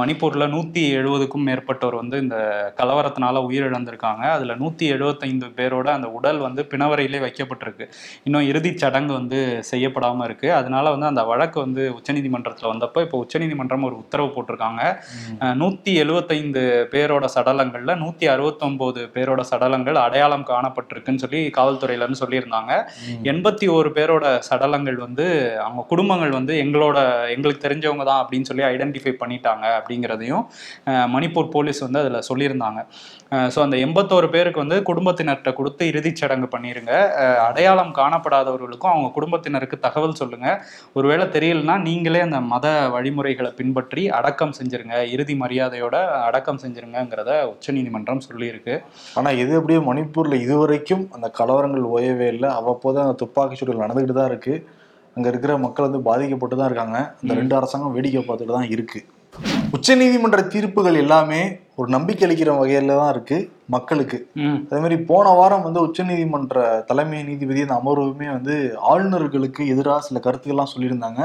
மணிப்பூர்ல 0.00 0.46
நூத்தி 0.54 0.82
எழுபதுக்கும் 0.96 1.46
மேற்பட்டோர் 1.48 1.96
வந்து 2.00 2.16
இந்த 2.24 2.38
கலவரத்தினால 2.80 3.42
உயிரிழந்திருக்காங்க. 3.48 4.24
அதுல 4.36 4.56
நூத்தி 4.62 4.86
எழுபத்தைந்து 4.94 5.46
பேரோட 5.60 5.86
அந்த 5.96 6.10
உடல் 6.18 6.40
வந்து 6.46 6.64
பிணவரையிலே 6.72 7.20
வைக்கப்பட்டிருக்கு. 7.26 7.86
இன்னும் 8.24 8.48
இறுதிச் 8.48 8.82
சடங்கு 8.82 9.12
வந்து 9.12 9.40
செய்யப்படாம 9.70 10.26
இருக்கு. 10.28 10.50
அதனால 10.52 10.90
வந்து 10.90 11.08
அந்த 11.12 11.24
வழக்கு 11.30 11.58
வந்து 11.64 11.84
உச்சநீதிமன்றத்துல 11.98 12.70
வந்தப்போ 12.72 13.06
இப்போ 13.06 13.22
உச்சநீதிமன்றம் 13.24 13.88
ஒரு 13.90 13.98
உத்தரவு 14.02 14.30
போட்டிருக்காங்க. 14.36 14.82
நூத்தி 15.62 15.94
எழுபத்தைந்து 16.04 16.66
பேரோட 16.92 17.24
சடலங்கள்ல 17.36 17.98
நூத்தி 18.04 18.28
அறுபத்தொன்பது 18.34 19.00
பேரோட 19.16 19.40
சடலங்கள் 19.52 20.02
அடையாளம் 20.04 20.46
காணப்பட்டிருக்குன்னு 20.52 21.24
சொல்லி 21.26 21.42
காவல்துறையில 21.58 22.04
இருந்து 22.06 22.22
சொல்லியிருந்தாங்க. 22.24 22.72
எண்பத்தி 23.32 23.66
ஒரு 23.78 23.88
பேரோட 24.10 24.28
சடலங்கள் 24.46 24.96
வந்து 25.06 25.24
அவங்க 25.64 25.82
குடும்பங்கள் 25.90 26.32
வந்து 26.36 26.52
எங்களோட 26.62 26.98
எங்களுக்கு 27.34 27.64
தெரிஞ்சவங்க 27.64 28.04
தான் 28.08 28.20
அப்படின்னு 28.22 28.48
சொல்லி 28.50 28.64
ஐடென்டிஃபை 28.72 29.12
பண்ணிட்டாங்க 29.22 29.66
அப்படிங்கிறதையும் 29.78 30.44
மணிப்பூர் 31.14 31.50
போலீஸ் 31.54 31.80
வந்து 31.86 32.00
அதில் 32.02 32.26
சொல்லியிருந்தாங்க. 32.28 32.80
ஸோ 33.54 33.58
அந்த 33.64 33.76
எண்பத்தோரு 33.84 34.28
பேருக்கு 34.34 34.62
வந்து 34.62 34.76
குடும்பத்தினர்கிட்ட 34.88 35.50
கொடுத்து 35.58 35.82
இறுதிச் 35.90 36.20
சடங்கு 36.22 36.48
பண்ணிடுங்க 36.54 36.92
அடையாளம் 37.48 37.92
காணப்படாதவர்களுக்கும் 37.98 38.92
அவங்க 38.92 39.08
குடும்பத்தினருக்கு 39.16 39.76
தகவல் 39.86 40.18
சொல்லுங்கள் 40.20 40.56
ஒருவேளை 40.98 41.26
தெரியலனா 41.36 41.76
நீங்களே 41.88 42.22
அந்த 42.26 42.40
மத 42.52 42.66
வழிமுறைகளை 42.94 43.50
பின்பற்றி 43.60 44.04
அடக்கம் 44.18 44.56
செஞ்சுருங்க. 44.58 44.96
இறுதி 45.14 45.36
மரியாதையோட 45.42 45.96
அடக்கம் 46.28 46.60
செஞ்சிருங்கிறத 46.64 47.30
உச்சநீதிமன்றம் 47.52 48.24
சொல்லியிருக்கு. 48.28 48.76
ஆனால் 49.20 49.38
இது 49.42 49.52
அப்படியே 49.60 49.80
மணிப்பூரில் 49.90 50.42
இதுவரைக்கும் 50.46 51.06
அந்த 51.16 51.26
கலவரங்கள் 51.40 51.86
ஓயவே 51.94 52.28
இல்லை. 52.34 52.50
அவ்வப்போது 52.60 52.98
அந்த 53.04 53.16
துப்பாக்கி 53.22 53.58
சூடுகள் 53.60 53.84
நடந்துகிட்டு 54.00 54.20
தான் 54.20 54.30
இருக்கு. 54.32 54.54
அங்க 55.16 55.26
இருக்கிற 55.32 55.52
மக்கள் 55.64 55.86
வந்து 55.88 56.00
பாதிக்கப்பட்டு 56.08 56.56
தான் 56.58 56.68
இருக்காங்க. 56.70 56.98
அந்த 57.22 57.32
ரெண்டு 57.40 57.54
அரசாங்கம் 57.58 57.94
வேடிக்கை 57.96 58.22
பார்த்துட்டு 58.26 58.56
தான் 58.58 58.70
இருக்கு. 58.74 59.00
உச்சநீதிமன்ற 59.76 60.40
தீர்ப்புகள் 60.52 60.96
எல்லாமே 61.02 61.40
ஒரு 61.80 61.88
நம்பிக்கை 61.94 62.24
அளிக்கிற 62.26 62.50
வகையில 62.60 62.96
தான் 63.00 63.12
இருக்கு 63.14 63.36
மக்களுக்கு. 63.74 64.18
அதே 64.70 64.80
மாதிரி 64.84 64.96
போன 65.10 65.26
வாரம் 65.38 65.64
வந்து 65.66 65.80
உச்சநீதிமன்ற 65.86 66.64
தலைமை 66.88 67.20
நீதிபதி 67.28 67.62
அந்த 67.66 67.76
அமர்வுமே 67.80 68.28
வந்து 68.36 68.54
ஆளுநர்களுக்கு 68.92 69.62
எதிராக 69.74 70.06
சில 70.08 70.20
கருத்துக்கள்லாம் 70.26 70.72
சொல்லியிருந்தாங்க. 70.74 71.22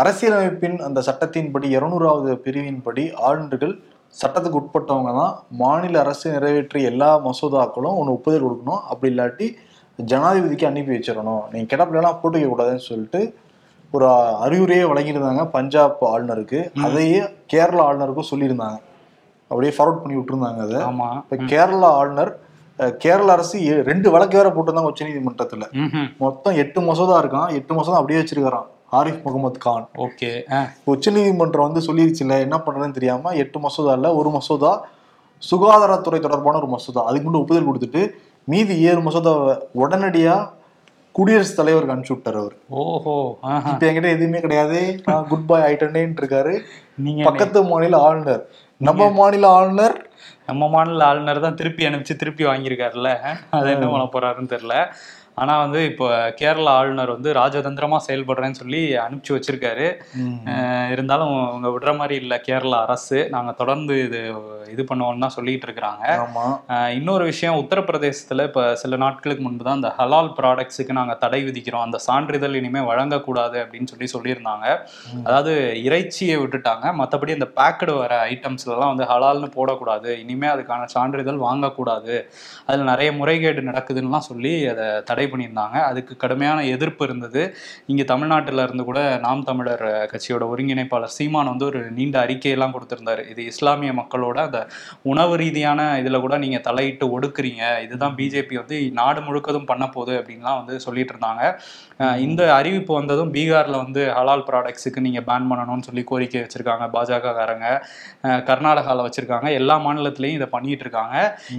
அரசியலமைப்பின் 0.00 0.76
அந்த 0.88 1.00
சட்டத்தின்படி 1.08 1.68
இருநூறாவது 1.76 2.32
பிரிவின்படி 2.44 3.04
ஆளுநர்கள் 3.28 3.74
சட்டத்துக்கு 4.20 4.60
உட்பட்டவங்க 4.60 5.12
தான். 5.20 5.34
மாநில 5.62 6.00
அரசு 6.04 6.26
நிறைவேற்றிய 6.36 6.90
எல்லா 6.92 7.10
மசோதாக்களும் 7.26 7.98
ஒன்று 8.00 8.16
ஒப்புதல் 8.16 8.44
கொடுக்கணும். 8.46 8.82
அப்படி 8.90 9.10
இல்லாட்டி 9.12 9.46
ஜனாதிபதிக்கு 9.98 10.66
அனுப்பி 10.66 10.96
வச்சிடணும். 10.96 11.42
நீங்கள் 11.52 11.70
கிடப்பிலாம் 11.72 12.20
போட்டு 12.22 12.38
வைக்க 12.38 12.48
கூடாதுன்னு 12.48 12.88
சொல்லிட்டு 12.90 13.34
ஒரு 13.92 14.06
அறிவுரையே 14.44 14.84
வழங்கியிருந்தாங்க 14.90 15.50
பஞ்சாப் 15.50 16.04
ஆளுநருக்கு. 16.04 16.60
அதையே 16.82 17.20
கேரளா 17.52 17.82
ஆளுநருக்கும் 17.88 18.30
சொல்லியிருந்தாங்க. 18.30 18.78
அப்படியே 19.48 19.72
ஃபார்வர்ட் 19.76 20.02
பண்ணி 20.02 20.16
விட்டுருந்தாங்க 20.18 20.60
அதை. 20.66 20.76
ஆமா. 20.90 21.08
இப்ப 21.16 21.36
கேரளா 21.52 21.90
ஆளுநர் 22.00 22.32
கேரள 22.98 23.32
அரசு 23.32 23.82
ரெண்டு 23.86 24.10
வழக்கு 24.10 24.36
வேற 24.36 24.48
போட்டிருந்தாங்க 24.50 24.90
உச்ச 24.90 25.06
நீதிமன்றத்துல. 25.06 25.64
மொத்தம் 26.18 26.54
எட்டு 26.54 26.80
மசோதா 26.80 27.16
இருக்கான். 27.22 27.52
எட்டு 27.52 27.74
மசோதா 27.74 27.98
அப்படியே 27.98 28.20
வச்சிருக்காராம் 28.20 28.68
ஆரிஃப் 28.92 29.22
முகமது 29.22 29.58
கான். 29.58 29.88
ஓகே. 29.96 30.30
உச்ச 30.84 31.10
நீதிமன்றம் 31.10 31.72
வந்து 31.72 31.82
சொல்லிருச்சுல 31.88 32.38
என்ன 32.40 32.56
பண்றதுன்னு 32.66 32.96
தெரியாம 32.98 33.30
எட்டு 33.42 33.58
மசோதா 33.58 33.92
இல்ல 33.92 34.14
ஒரு 34.14 34.30
மசோதா 34.30 34.72
சுகாதாரத்துறை 35.50 36.20
தொடர்பான 36.20 36.56
ஒரு 36.56 36.66
மசோதா. 36.66 37.04
அதுக்கு 37.04 37.30
மட்டும் 37.30 37.42
ஒப்புதல் 37.42 37.68
கொடுத்துட்டு 37.68 38.02
மீதி 38.48 38.74
ஏழு 38.80 39.00
மசோதாவை 39.00 39.54
உடனடியா 39.82 40.34
குடியரசுத் 41.14 41.56
தலைவருக்கு 41.56 41.94
அனுப்பிச்சு 41.94 42.14
விட்டார் 42.14 42.36
அவர். 42.36 42.54
ஓஹோ. 42.68 43.14
இப்ப 43.70 43.82
என்கிட்ட 43.88 44.10
எதுவுமே 44.16 44.40
கிடையாது. 44.40 44.78
குட் 45.28 45.46
பை 45.46 45.58
ஆயிட்டேன்னு 45.62 46.20
இருக்காரு. 46.22 46.54
நீங்க 46.96 47.22
பக்கத்து 47.24 47.62
மாநில 47.62 47.98
ஆளுநர். 47.98 48.42
நம்ம 48.80 49.10
மாநில 49.10 49.46
ஆளுநர் 49.48 49.96
நம்ம 50.46 50.68
மாநில 50.68 51.04
ஆளுநர் 51.04 51.40
தான் 51.40 51.54
திருப்பி 51.54 51.86
அனுப்பிச்சு 51.86 52.14
திருப்பி 52.16 52.44
வாங்கியிருக்காருல்ல? 52.44 53.10
அது 53.50 53.68
என்ன 53.70 53.86
பண்ண 53.86 54.06
போறாருன்னு 54.14 54.52
தெரியல. 54.54 54.76
ஆனா 55.40 55.52
வந்து 55.62 55.80
இப்போ 55.90 56.06
கேரள 56.40 56.66
ஆளுநர் 56.78 57.12
வந்து 57.14 57.30
ராஜதந்திரமா 57.38 57.98
செயல்படுறேன்னு 58.06 58.58
சொல்லி 58.60 58.80
அனுப்பிச்சு 59.04 59.34
வச்சிருக்காரு. 59.36 59.86
இருந்தாலும் 60.94 61.32
அவங்க 61.50 61.68
விடுற 61.74 61.92
மாதிரி 62.00 62.16
இல்லை 62.22 62.38
கேரளா 62.48 62.78
அரசு. 62.86 63.18
நாங்க 63.34 63.52
தொடர்ந்து 63.60 63.94
இது 64.06 64.20
இது 64.72 64.82
பண்ணுவோம்னு 64.90 65.24
தான் 65.24 65.34
சொல்லிட்டு 65.36 65.66
இருக்கிறாங்க. 65.68 66.04
இன்னொரு 66.98 67.24
விஷயம் 67.30 67.58
உத்தரப்பிரதேசத்துல 67.62 68.44
இப்ப 68.48 68.62
சில 68.82 68.98
நாட்களுக்கு 69.04 69.42
முன்பு 69.46 69.66
தான் 69.68 69.78
அந்த 69.80 69.90
ஹலால் 69.98 70.30
ப்ராடக்ட்ஸுக்கு 70.38 70.98
நாங்க 71.00 71.14
தடை 71.24 71.40
விதிக்கிறோம். 71.48 71.86
அந்த 71.88 72.00
சான்றிதழ் 72.08 72.58
இனிமே 72.60 72.82
வழங்கக்கூடாது 72.90 73.58
அப்படின்னு 73.64 73.90
சொல்லி 73.92 74.08
சொல்லியிருந்தாங்க. 74.14 74.66
அதாவது 75.26 75.54
இறைச்சியை 75.86 76.36
விட்டுட்டாங்க. 76.42 76.86
மற்றபடி 77.00 77.36
இந்த 77.38 77.50
பேக்கடு 77.58 77.94
வர 78.02 78.12
ஐட்டம்ஸ்லாம் 78.34 78.92
வந்து 78.92 79.08
ஹலால்னு 79.12 79.50
போடக்கூடாது. 79.58 80.10
இனிமே 80.24 80.50
அதுக்கான 80.54 80.88
சான்றிதழ் 80.96 81.44
வாங்கக்கூடாது. 81.48 82.16
அதில் 82.68 82.90
நிறைய 82.92 83.10
முறைகேடு 83.20 83.68
நடக்குதுன்னுலாம் 83.70 84.28
சொல்லி 84.30 84.54
அதை 84.74 84.86
தடை 85.10 85.21
பண்ணியிருந்தாங்க. 85.32 85.76
அதுக்கு 85.90 86.12
கடுமையான 86.24 86.58
எதிர்ப்பு 86.74 87.02
இருந்தது. 87.08 87.42
இங்கே 87.92 88.04
தமிழ்நாட்டில் 88.12 88.64
இருந்து 88.66 88.86
கூட 88.90 89.00
நாம் 89.26 89.44
தமிழர் 89.50 89.86
கட்சியோட 90.12 90.46
ஒருங்கிணைப்பாளர் 90.52 91.14
சீமான் 91.18 91.50
வந்து 91.52 91.66
ஒரு 91.70 91.80
நீண்ட 91.98 92.18
அறிக்கையெல்லாம் 92.24 92.74
கொடுத்திருந்தாரு. 92.76 93.24
இது 93.32 93.42
இஸ்லாமிய 93.52 93.92
மக்களோட 94.00 94.38
அந்த 94.48 94.60
உணவு 95.12 95.34
ரீதியான 95.42 95.80
இதில் 96.02 96.22
கூட 96.26 96.36
நீங்கள் 96.44 96.64
தலையிட்டு 96.68 97.06
ஒடுக்குறீங்க. 97.16 97.62
இதுதான் 97.86 98.16
பிஜேபி 98.20 98.56
வந்து 98.62 98.78
நாடு 99.00 99.22
முழுக்கதும் 99.28 99.68
பண்ண 99.72 99.84
போகுது 99.96 100.14
அப்படின்லாம் 100.20 100.60
வந்து 100.60 100.74
சொல்லிட்டு 100.86 101.14
இருந்தாங்க. 101.14 101.42
இந்த 102.26 102.42
அறிவிப்பு 102.58 102.92
வந்ததும் 103.00 103.32
பீகார்ல 103.34 103.76
வந்து 103.84 104.02
ஹலால் 104.18 104.46
ப்ராடக்ட்ஸுக்கு 104.48 105.04
நீங்கள் 105.06 105.26
பேன் 105.28 105.48
பண்ணணும்னு 105.50 105.86
சொல்லி 105.88 106.02
கோரிக்கை 106.10 106.40
வச்சிருக்காங்க 106.44 106.86
பாஜக 106.94 107.32
காரங்க 107.38 107.66
கர்நாடகாவில் 108.48 109.04
வச்சிருக்காங்க. 109.06 109.48
எல்லா 109.60 109.76
மாநிலத்திலையும் 109.84 110.38
இதை 110.38 110.48
பண்ணிட்டு 110.54 110.84
இருக்காங்க. 110.86 111.16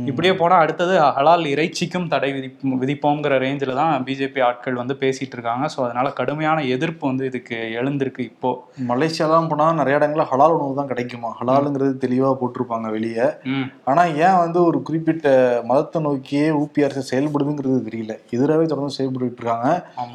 இப்படியே 0.10 0.34
போனால் 0.42 0.64
அடுத்தது 0.64 0.96
ஹலால் 1.18 1.46
இறைச்சிக்கும் 1.54 2.10
தடை 2.14 2.30
விதி 2.36 2.50
விதிப்போங்கிற 2.82 3.38
ரேஞ்சில் 3.54 3.80
தான் 3.80 4.04
பிஜேபி 4.06 4.40
ஆட்கள் 4.42 4.80
வந்து 4.82 4.96
பேசிட்டு 5.02 5.36
இருக்காங்க. 5.38 5.66
ஸோ 5.74 5.80
அதனால 5.86 6.08
கடுமையான 6.20 6.64
எதிர்ப்பு 6.76 7.04
வந்து 7.10 7.24
இதுக்கு 7.26 7.58
எழுந்திருக்கு 7.80 8.22
இப்போ. 8.32 8.52
மலேசியாலாம் 8.92 9.50
போனா 9.52 9.66
நிறைய 9.80 9.98
இடங்கள்ல 10.00 10.26
ஹலால் 10.32 10.56
உணவு 10.58 10.80
தான் 10.80 10.92
கிடைக்குமா? 10.92 11.30
ஹலாலுங்கிறது 11.40 11.94
தெளிவா 12.04 12.30
போட்டிருப்பாங்க 12.42 12.90
வெளியே. 12.90 13.28
ம். 13.54 13.68
ஆனா 13.84 14.04
ஏன் 14.26 14.40
வந்து 14.44 14.60
ஒரு 14.70 14.80
குறிப்பிட்ட 14.82 15.28
மதத்தை 15.72 16.02
நோக்கியே 16.02 16.48
ஊபி 16.62 16.86
அரசு 16.88 17.04
செயல்படுதுங்கிறது 17.12 17.80
தெரியல. 17.90 18.16
எதிராகவே 18.36 18.66
தொடர்ந்து 18.66 18.98
செயல்பட்டு 18.98 19.40
இருக்காங்க. 19.40 19.68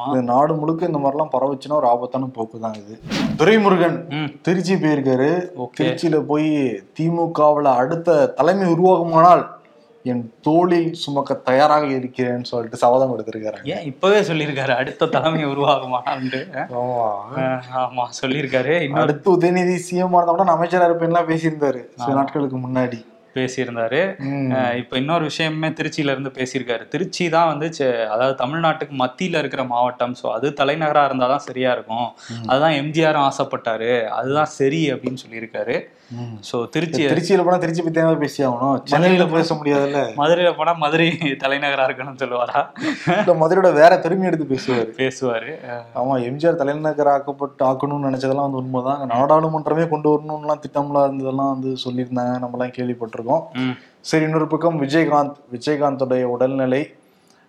இந்த 0.09 0.23
நாடு 0.33 0.55
முழுக்க 0.55 0.91
இந்த 0.91 1.01
மாதிரிலாம் 1.05 1.35
பரவச்சுன்னா 1.37 1.79
ஒரு 1.81 1.91
ஆபத்தான 1.93 2.31
போக்கு 2.39 2.59
தான் 2.59 2.79
இது. 2.83 2.95
துரைமுருகன் 3.41 3.99
திருச்சி 4.43 4.75
போயிருக்காரு. 4.77 5.31
திருச்சியில 5.79 6.17
போய் 6.25 6.51
திமுகவுல 6.99 7.69
அடுத்த 7.83 8.07
தலைமை 8.39 8.67
உருவாகுமானால் 8.75 9.45
என் 10.03 10.35
தோளில் 10.43 10.93
சுமக்க 10.93 11.35
தயாராக 11.35 11.87
இருக்கிறேன்னு 11.87 12.45
சொல்லிட்டு 12.45 12.77
சபதம் 12.77 13.19
எடுத்திருக்காரு 13.19 13.65
ஏன் 13.65 13.83
இப்பவே 13.83 14.21
சொல்லியிருக்காரு? 14.21 14.75
அடுத்த 14.75 15.07
தலைமை 15.07 15.47
உருவாகுமான்னு 15.47 16.67
அஹ் 17.37 17.61
ஆமா. 17.75 18.05
சொல்லியிருக்காரு. 18.23 18.93
அடுத்து 18.93 19.37
உதயநிதி 19.37 19.79
சிஎம் 19.91 20.13
இருந்தா 20.13 20.23
கூட 20.23 20.45
அமைச்சரா 20.45 20.91
இருப்பேன்லாம் 20.91 21.29
பேசியிருந்தாரு 21.29 21.85
சில 21.97 22.13
நாட்களுக்கு 22.13 22.59
முன்னாடி. 22.59 23.05
பேசியிருந்தாரு. 23.37 24.01
இப்ப 24.83 24.97
இன்னொரு 25.03 25.25
விஷயமே 25.31 25.71
திருச்சியில 25.81 26.15
இருந்து 26.15 26.33
பேசியிருக்காரு. 26.39 26.87
திருச்சி 26.95 27.27
தான் 27.37 27.51
வந்து 27.53 27.69
அதாவது 28.15 28.35
தமிழ்நாட்டுக்கு 28.43 28.97
மத்தியில 29.05 29.43
இருக்கிற 29.43 29.65
மாவட்டம். 29.75 30.17
ஸோ 30.23 30.27
அது 30.37 30.51
தலைநகரா 30.63 31.05
இருந்தாதான் 31.11 31.47
சரியா 31.49 31.73
இருக்கும். 31.77 32.09
அதுதான் 32.51 32.79
எம்ஜிஆரும் 32.81 33.27
ஆசைப்பட்டாரு. 33.29 33.93
அதுதான் 34.19 34.53
சரி 34.59 34.83
அப்படின்னு 34.95 35.23
சொல்லியிருக்காரு. 35.25 35.77
ஸோ 36.49 36.57
திருச்சி 36.75 37.01
திருச்சியில 37.11 37.43
போனா 37.47 37.57
திருச்சி 37.63 37.83
பத்தி 37.87 37.99
தான் 38.01 38.21
பேசி 38.23 38.41
ஆகணும்? 38.49 38.77
சென்னையில 38.91 39.25
பேச 39.35 39.55
முடியாதுல்ல? 39.59 40.01
மதுரையில 40.21 40.51
போனா 40.59 40.73
மதுரை 40.83 41.09
தலைநகரா 41.43 41.87
இருக்கணும்னு 41.89 42.23
சொல்லுவாரா? 42.23 42.61
இல்ல 43.17 43.33
மதுரையோட 43.43 43.71
வேற 43.81 43.93
பெருமை 44.05 44.27
எடுத்து 44.29 44.47
பேசுவாரு. 44.53 44.89
பேசுவாரு. 45.01 45.51
ஆமா 46.01 46.15
எம்ஜிஆர் 46.29 46.61
தலைநகர் 46.63 47.11
ஆக்கப்பட்டு 47.15 47.63
ஆக்கணும்னு 47.71 48.09
நினைச்சதெல்லாம் 48.09 48.49
வந்து 48.49 48.61
உண்மைதான். 48.63 49.03
நாடாளுமன்றமே 49.13 49.85
கொண்டு 49.93 50.09
வரணும்லாம் 50.13 50.63
திட்டம்லாம் 50.65 51.07
இருந்ததெல்லாம் 51.09 51.53
வந்து 51.55 51.73
சொல்லியிருந்தாங்க. 51.85 52.35
நம்மலாம் 52.45 52.75
கேள்விப்பட்டிருக்கோம். 52.79 53.27
ம். 53.55 53.75
சரி 54.01 54.25
இன்னொரு 54.25 54.47
பக்கம் 54.47 54.83
விஜயகாந்த் 54.83 55.37
விஜயகாந்தோடைய 55.53 56.23
உடல்நிலை 56.23 56.93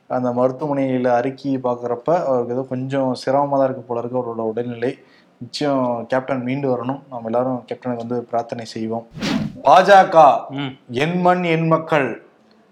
அந்த 0.07 0.29
மருத்துவமனையில 0.29 1.07
அறிக்கையை 1.07 1.61
பார்க்குறப்ப 1.63 2.23
அவருக்கு 2.25 2.53
ஏதோ 2.53 2.65
கொஞ்சம் 2.69 3.13
சிரமமாக 3.13 3.57
தான் 3.57 3.65
இருக்கு 3.65 3.83
போல 3.83 3.99
இருக்கு. 3.99 4.17
அவரோட 4.17 4.39
உடல்நிலை. 4.39 4.97
நிச்சயம் 5.37 6.05
கேப்டன் 6.07 6.43
மீண்டு 6.43 6.75
வரணும். 6.75 6.99
நம்ம 7.09 7.25
எல்லாரும் 7.25 7.63
கேப்டனுக்கு 7.67 8.05
வந்து 8.07 8.23
பிரார்த்தனை 8.23 8.65
செய்வோம். 8.65 9.05
பாஜக 9.63 10.45
என் 10.89 11.21
மண் 11.21 11.43
என் 11.43 11.67
மக்கள் 11.67 12.23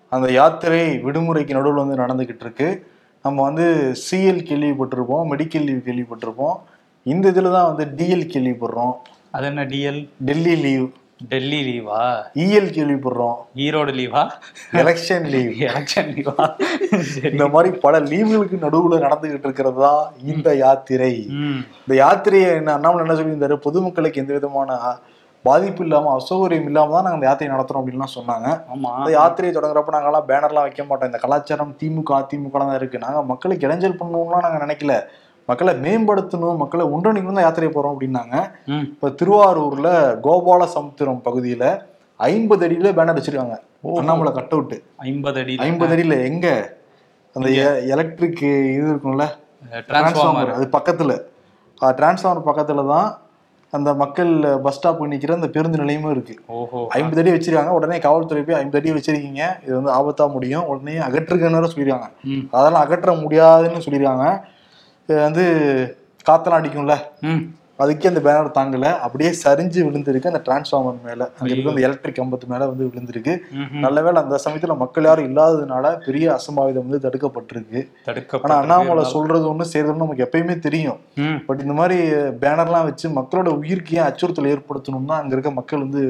அந்த 0.09 0.31
யாத்திரை 0.31 0.97
விடுமுறைக்கு 0.97 1.53
நடுவில் 1.53 1.85
வந்து 1.85 1.95
நடந்துகிட்டு 1.95 2.39
இருக்கு. 2.39 2.87
நம்ம 3.23 3.43
வந்து 3.43 3.93
சிஎல் 4.11 4.43
கேள்விப்பட்டிருப்போம் 4.43 5.29
மெடிக்கல் 5.31 5.63
லீவ் 5.63 5.85
கேள்விப்பட்டிருப்போம். 5.85 6.57
இந்த 7.03 7.27
இதில் 7.27 7.51
தான் 7.51 7.75
வந்து 7.75 7.85
டிஎல் 7.85 8.29
கேள்விப்படுறோம். 8.33 8.93
அது 9.31 9.45
என்ன 9.45 9.63
டிஎல்? 9.63 10.09
டெல்லி 10.25 10.55
லீவ். 10.55 10.89
டெல்லி 11.31 11.59
லீவா? 11.67 12.01
இஎல் 12.43 12.69
கேள்விப்படுறோம். 12.75 13.37
ஈரோடு 13.65 13.91
லீவா? 13.99 14.23
எலெக்ஷன் 14.81 15.25
லீவ் 15.33 15.51
எலெக்ஷன் 15.69 16.09
லீவா 16.15 16.35
இந்த 17.31 17.45
மாதிரி 17.53 17.69
பல 17.85 17.99
லீவுகளுக்கு 18.11 18.57
நடுவுல 18.65 18.99
நடந்துகிட்டு 19.05 19.47
இருக்கிறது 19.49 19.79
தான் 19.85 20.03
இந்த 20.33 20.49
யாத்திரை. 20.63 21.13
இந்த 21.83 21.95
யாத்திரையை 22.03 22.49
என்ன 22.61 22.73
அண்ணாமலை 22.77 23.03
என்ன 23.05 23.17
சொல்லியிருந்தாரு? 23.19 23.57
பொதுமக்களுக்கு 23.67 24.21
எந்த 24.23 24.33
விதமான 24.37 24.79
பாதிப்பு 25.45 25.83
இல்லாம 25.85 26.11
அசௌகரியம் 26.19 26.67
இல்லாம 26.69 26.93
தான் 26.93 27.05
நாங்க 27.05 27.17
இந்த 27.19 27.27
யாத்திரை 27.29 27.49
நடத்துறோம் 27.53 27.81
அப்படின்லாம் 27.81 28.15
சொன்னாங்க. 28.15 28.47
ஆமா. 28.73 28.89
அந்த 29.01 29.11
யாத்திரையை 29.19 29.51
தொடங்குறப்ப 29.55 29.93
நாங்கெல்லாம் 29.95 30.27
பேனர்லாம் 30.31 30.65
வைக்க 30.67 30.83
மாட்டோம். 30.87 31.09
இந்த 31.11 31.19
கலாச்சாரம் 31.25 31.75
திமுக 31.81 32.11
அதிமுக 32.21 32.57
தான் 32.63 32.79
இருக்கு. 32.79 33.05
நாங்க 33.05 33.21
மக்களுக்கு 33.31 33.67
இடைஞ்சல் 33.67 33.99
பண்ணணும்லாம் 34.01 34.45
நாங்க 34.45 34.59
நினைக்கல. 34.65 34.95
மக்களை 35.49 35.73
மேம்படுத்தணும் 35.83 36.57
மக்களை 36.61 36.85
ஒன்றிணைக்கணும் 36.93 37.37
தான் 37.39 37.47
யாத்திரை 37.47 37.69
போறோம் 37.69 37.93
அப்படின்னாங்க. 37.93 38.35
இப்ப 38.93 39.11
திருவாரூர்ல 39.19 39.89
கோபால 40.25 40.63
சமுத்திரம் 40.75 41.21
பகுதியில 41.27 41.65
ஐம்பது 42.19 42.65
அடியில 42.67 42.91
பேனர் 42.97 43.19
வச்சிருக்காங்க. 43.19 43.57
அண்ணாமலை 44.01 44.31
கட் 44.37 44.55
அவுட் 44.55 44.75
ஐம்பது 45.09 45.39
அடி 45.41 45.55
ஐம்பது 45.67 45.93
அடியில 45.95 46.15
எங்க? 46.29 46.47
அந்த 47.35 47.49
எலக்ட்ரிக் 47.93 48.43
இது 48.77 48.87
இருக்கும்ல? 48.93 49.25
டிரான்ஸ்ஃபார்மர் 49.91 50.51
அது 50.57 50.67
பக்கத்துல. 50.77 51.13
டிரான்ஸ்ஃபார்மர் 51.97 52.49
பக்கத்துல 52.49 52.85
தான் 52.87 53.07
அந்த 53.73 53.93
மக்கள் 53.93 54.31
பஸ் 54.65 54.75
ஸ்டாப் 54.75 55.01
நிக்கிற 55.13 55.31
அந்த 55.37 55.47
பேருந்து 55.55 55.81
நிலையமும் 55.81 56.11
இருக்கு. 56.11 56.35
ஓஹோ. 56.57 56.79
ஐம்பது 56.97 57.21
அடி 57.21 57.31
வச்சிருக்காங்க. 57.31 57.71
உடனே 57.79 57.97
காவல்துறை 57.99 58.43
போய் 58.43 58.59
ஐம்பது 58.59 58.79
அடி 58.79 58.91
வச்சிருக்கீங்க. 58.97 59.41
இது 59.63 59.81
வந்து 59.81 59.91
ஆபத்தா 59.97 60.25
முடியும். 60.35 60.67
உடனே 60.73 60.95
அகற்றுங்கன்னு 61.07 61.71
சொல்லிருக்காங்க. 61.73 62.07
அதெல்லாம் 62.51 62.83
அகற்ற 62.85 63.13
முடியாதுன்னு 63.23 63.83
சொல்லிருக்காங்க. 63.87 64.27
இது 64.33 64.56
வந்து 65.07 65.45
காத்தெல்லாம் 66.29 66.59
அடிக்கும்ல? 66.61 66.95
அதுக்கே 67.83 68.09
அந்த 68.11 68.21
பேனர் 68.25 68.47
தாங்கல. 68.57 68.87
அப்படியே 69.05 69.29
சரிஞ்சு 69.43 69.79
விழுந்திருக்கு. 69.87 70.31
அந்த 70.31 70.41
டிரான்ஸ்ஃபார்மர் 70.45 70.97
மேல. 71.07 71.21
அங்க 71.39 71.49
இருக்க 71.53 71.73
அந்த 71.73 71.83
எலக்ட்ரிக் 71.87 72.17
கம்பத்து 72.19 72.47
மேல 72.53 72.67
வந்து 72.71 72.85
விழுந்திருக்கு. 72.87 73.33
நல்ல 73.85 74.01
வேளை 74.01 74.17
அந்த 74.23 74.39
சமயத்துல 74.45 74.77
மக்கள் 74.77 75.03
யாரும் 75.03 75.27
இல்லாததுனால 75.29 75.91
பெரிய 76.05 76.25
அசம்பாவிதம் 76.37 76.87
வந்து 76.87 77.01
தடுக்கப்பட்டிருக்கு. 77.05 77.81
ஆனா 78.43 78.55
அண்ணாமலை 78.61 79.03
சொல்றது 79.15 79.45
ஒண்ணு 79.53 79.71
செய்யறது 79.73 80.03
நமக்கு 80.03 80.27
எப்பயுமே 80.27 80.59
தெரியும். 80.59 80.99
பட் 81.45 81.63
இந்த 81.65 81.73
மாதிரி 81.73 81.99
பேனர்லாம் 82.43 82.89
வச்சு 82.89 83.09
மக்களோட 83.19 83.51
உயிருக்கு 83.61 83.97
ஏன் 83.97 84.07
அச்சுறுத்தல் 84.09 84.51
ஏற்படுத்தணும்னா 84.55 85.17
அங்க 85.21 85.33
இருக்க 85.37 85.51
மக்கள் 85.51 85.79
வந்து 85.79 86.03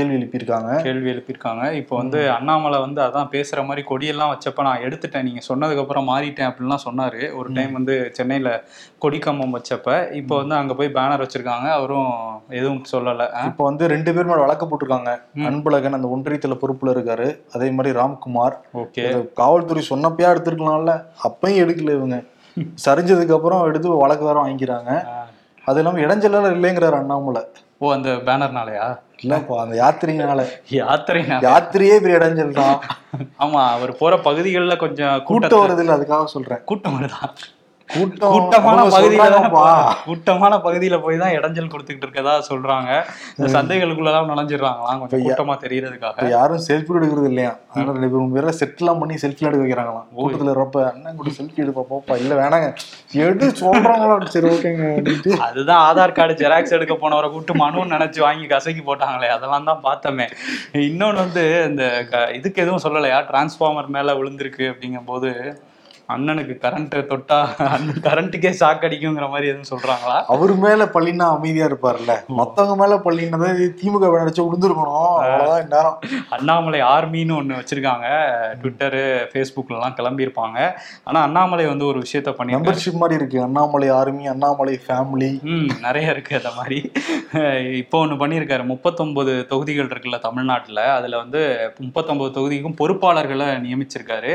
கேள்வி 0.00 0.16
எழுப்பியிருக்காங்க. 0.16 0.82
கேள்வி 0.82 1.10
எழுப்பியிருக்காங்க. 1.10 1.72
இப்போ 1.72 1.96
வந்து 1.96 2.30
அண்ணாமலை 2.30 2.80
வந்து 2.80 3.00
அதான் 3.02 3.28
பேசுற 3.32 3.66
மாதிரி 3.66 3.86
கொடியெல்லாம் 3.90 4.32
வச்சப்ப 4.32 4.62
நான் 4.62 4.80
எடுத்துட்டேன். 4.80 5.22
நீங்க 5.22 5.40
சொன்னதுக்கு 5.48 5.80
அப்புறம் 5.80 6.08
மாறிட்டேன் 6.08 6.48
அப்படின்லாம் 6.50 6.84
சொன்னாரு. 6.84 7.34
ஒரு 7.34 7.52
டைம் 7.52 7.72
வந்து 7.72 8.10
சென்னையில 8.12 8.64
கொடி 8.98 9.18
கம்பம் 9.18 9.54
வச்சப்ப 9.56 10.12
இப்போ 10.12 10.36
வந்து 10.36 10.54
அங்க 10.54 10.74
போய் 10.74 10.88
பேனர் 10.88 11.24
வச்சிருக்காங்க. 11.24 11.70
அவரும் 11.70 12.10
எதுவும் 12.48 12.82
சொல்லல? 12.92 13.46
இப்போ 13.46 13.64
வந்து 13.64 13.86
ரெண்டு 13.88 14.14
பேர் 14.14 14.24
மேல 14.24 14.40
வழக்கு 14.40 14.66
போட்டிருக்காங்க. 14.66 15.20
அன்பழகன் 15.50 15.98
அந்த 15.98 16.08
ஒன்றியத்துல 16.16 16.56
பொறுப்புல 16.62 16.94
இருக்காரு. 16.96 17.40
அதே 17.52 17.70
மாதிரி 17.70 17.98
ராம்குமார். 17.98 18.56
ஓகே. 18.74 19.04
காவல்துறை 19.34 19.84
சொன்னப்பயா 19.90 20.30
எடுத்திருக்கலாம்ல. 20.34 20.94
அப்பயும் 21.24 21.62
எடுக்கல 21.64 21.90
இவங்க. 21.90 22.24
சரிஞ்சதுக்கு 22.84 23.34
அப்புறம் 23.34 23.64
எடுத்து 23.64 23.96
வழக்கு 23.96 24.24
வேற 24.24 24.42
வாங்கிக்கிறாங்க. 24.42 24.90
அது 25.64 25.78
இல்லாம 25.78 25.98
இடைஞ்சலாம் 25.98 26.56
இல்லைங்கிறாரு 26.56 26.92
அண்ணாமலை. 26.92 27.42
ஓ 27.78 27.92
அந்த 27.92 28.10
பேனர்னாலயா? 28.10 28.86
இல்லப்பா 29.22 29.56
அந்த 29.60 29.74
யாத்திரையினால. 29.76 30.40
யாத்திரை 30.72 31.20
யாத்திரையே 31.46 31.96
பெரிய 31.98 32.18
தான் 32.54 32.76
ஆமா 33.38 33.62
அவர் 33.70 33.92
போற 33.96 34.14
பகுதிகள்ல 34.24 34.76
கொஞ்சம் 34.76 35.22
கூட்டம் 35.22 35.64
வருது 35.64 35.82
இல்ல 35.84 35.96
அதுக்காக 35.96 36.28
சொல்றேன். 36.34 36.62
கூட்டம் 36.64 36.98
கூட்டம் 36.98 37.24
கூட்டமான 37.94 38.78
அவங்க 38.80 38.94
பகுதியில 38.96 39.22
தானே 39.22 39.30
சொல்றாங்கப்பா. 39.34 39.62
போறாங்க. 39.62 39.94
கூட்டமான 40.04 40.54
பகுதியில 40.66 40.96
போய் 41.04 41.20
தான் 41.22 41.34
இடைஞ்சல் 41.38 41.70
கொடுத்துக்கிட்டு 41.72 42.06
இருக்கதா 42.08 42.34
சொல்றாங்க. 42.50 42.90
இந்த 43.38 43.48
சந்தைகளுக்குள்ளதான் 43.56 44.28
நுழைஞ்சிடுறாங்களாம் 44.30 45.00
கொஞ்சம் 45.02 45.24
கூட்டமா 45.26 45.54
தெரியறதுக்காக. 45.64 46.28
யாரும் 46.36 46.62
செல்ஃபி 46.68 46.94
எடுக்கிறது 46.98 47.30
இல்லையா? 47.32 47.52
அதனால 47.70 47.94
ரெண்டு 47.96 48.10
பேரும் 48.12 48.34
பேர 48.36 48.52
செட் 48.60 48.80
எல்லாம் 48.82 49.00
பண்ணி 49.02 49.16
செல்ஃபி 49.24 49.46
எடுக்க 49.48 49.62
வைக்கிறாங்களாம். 49.64 50.06
கூட்டத்துல 50.18 50.54
இருப்ப 50.56 50.84
அண்ணன் 50.90 51.18
கூட 51.20 51.30
செல்ஃபி 51.38 51.64
எடுப்பா 51.64 51.84
போப்பா. 51.92 52.16
இல்ல 52.24 52.34
வேணாங்க. 52.42 52.68
எடு 53.26 53.48
சொல்றாங்களா? 53.62 54.16
சரி 54.36 54.50
ஓகேங்க 54.54 54.86
அதுதான் 55.48 55.82
ஆதார் 55.88 56.16
கார்டு 56.18 56.36
ஜெராக்ஸ் 56.42 56.76
எடுக்க 56.78 56.94
போனவரை 56.94 57.30
கூட்டு 57.32 57.54
மனுன்னு 57.62 57.94
நினைச்சு 57.96 58.20
வாங்கி 58.26 58.46
கசக்கி 58.54 58.84
போட்டாங்களே 58.90 59.30
அதெல்லாம் 59.36 59.68
தான் 59.70 59.84
பார்த்தோமே. 59.88 60.28
இன்னொன்னு 60.88 61.22
வந்து 61.24 61.44
இந்த 61.70 61.84
இதுக்கு 62.38 62.62
எதுவும் 62.66 62.84
சொல்லலையா? 62.86 63.18
டிரான்ஸ்ஃபார்மர் 63.32 63.92
மேல 63.96 64.14
விழுந்திருக்கு 64.20 64.64
அப்படிங்கும் 64.72 65.10
போது 65.12 65.30
அண்ணனுக்கு 66.14 66.54
கரண்ட் 66.64 66.96
தொட்டா 67.10 67.38
கரண்ட்டுக்கே 68.06 68.52
ஷாக் 68.60 68.86
அடிக்குங்கிற 68.86 69.26
மாதிரி 69.32 69.50
எதுவும் 69.52 69.70
சொல்றாங்களா? 69.72 70.16
அவர் 70.34 70.54
மேல 70.64 70.84
பள்ளினா 70.94 71.26
அமைதியா 71.36 71.66
இருப்பார்ல 71.70 72.14
மத்தவங்க 72.40 72.76
மேல 72.82 72.94
பள்ளின்னா 73.06 73.38
திமுக 73.80 74.10
நினைச்சு 74.22 74.44
விழுந்திருக்கணும். 74.46 75.10
அவ்வளவுதான் 75.24 75.62
இந்நேரம். 75.64 75.98
அண்ணாமலை 76.36 76.80
ஆர்மின்னு 76.94 77.36
ஒன்று 77.38 77.60
வச்சிருக்காங்க. 77.60 78.06
ட்விட்டரு 78.60 79.02
ஃபேஸ்புக்லலாம் 79.32 79.96
கிளம்பியிருப்பாங்க. 79.98 80.58
ஆனா 81.08 81.20
அண்ணாமலை 81.28 81.66
வந்து 81.72 81.86
ஒரு 81.90 81.98
விஷயத்த 82.06 82.32
பண்ணியிருக்காரு. 82.38 82.76
மெம்பர்ஷிப் 82.76 83.00
மாதிரி 83.02 83.18
இருக்கு. 83.20 83.38
அண்ணாமலை 83.46 83.88
ஆர்மி 83.98 84.26
அண்ணாமலை 84.34 84.74
ஃபேமிலி 84.86 85.30
ம் 85.54 85.68
நிறைய 85.86 86.14
இருக்கு 86.14 86.34
அந்த 86.40 86.52
மாதிரி. 86.58 86.78
இப்போ 87.82 87.98
ஒன்று 88.04 88.20
பண்ணியிருக்காரு. 88.22 88.64
முப்பத்தொன்பது 88.72 89.32
தொகுதிகள் 89.52 89.90
இருக்குல்ல 89.90 90.18
தமிழ்நாட்டில். 90.26 90.82
அதில் 90.98 91.20
வந்து 91.22 91.40
முப்பத்தொன்பது 91.84 92.30
தொகுதிக்கும் 92.38 92.78
பொறுப்பாளர்களை 92.80 93.48
நியமிச்சிருக்காரு. 93.66 94.32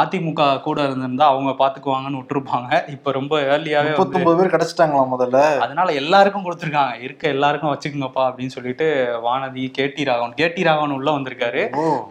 அதிமுக 0.00 0.42
கூட 0.66 0.80
இருந்திருந்தா 0.86 1.26
அவங்க 1.32 1.52
பார்த்துக்குவாங்கன்னு 1.60 2.20
விட்டுருப்பாங்க. 2.20 2.70
இப்போ 2.94 3.08
ரொம்ப 3.18 3.34
ஏர்லியாகவே 3.40 3.88
வந்து 3.88 3.96
முப்பத்தொன்பது 3.96 4.36
பேர் 4.40 4.52
கிடைச்சிட்டாங்களா 4.54 5.02
முதல்ல. 5.14 5.40
அதனால 5.64 5.88
எல்லாருக்கும் 6.02 6.46
கொடுத்துருக்காங்க. 6.46 6.94
இருக்க 7.06 7.34
எல்லாருக்கும் 7.36 7.72
வச்சுக்கோங்கப்பா 7.72 8.22
அப்படின்னு 8.28 8.54
சொல்லிட்டு 8.56 8.86
வானதி 9.26 9.64
கேடி 9.78 10.04
ராகவன் 10.10 10.38
கேடி 10.40 10.64
ராகவன் 10.68 10.96
உள்ள 10.98 11.10
வந்திருக்காரு. 11.18 11.64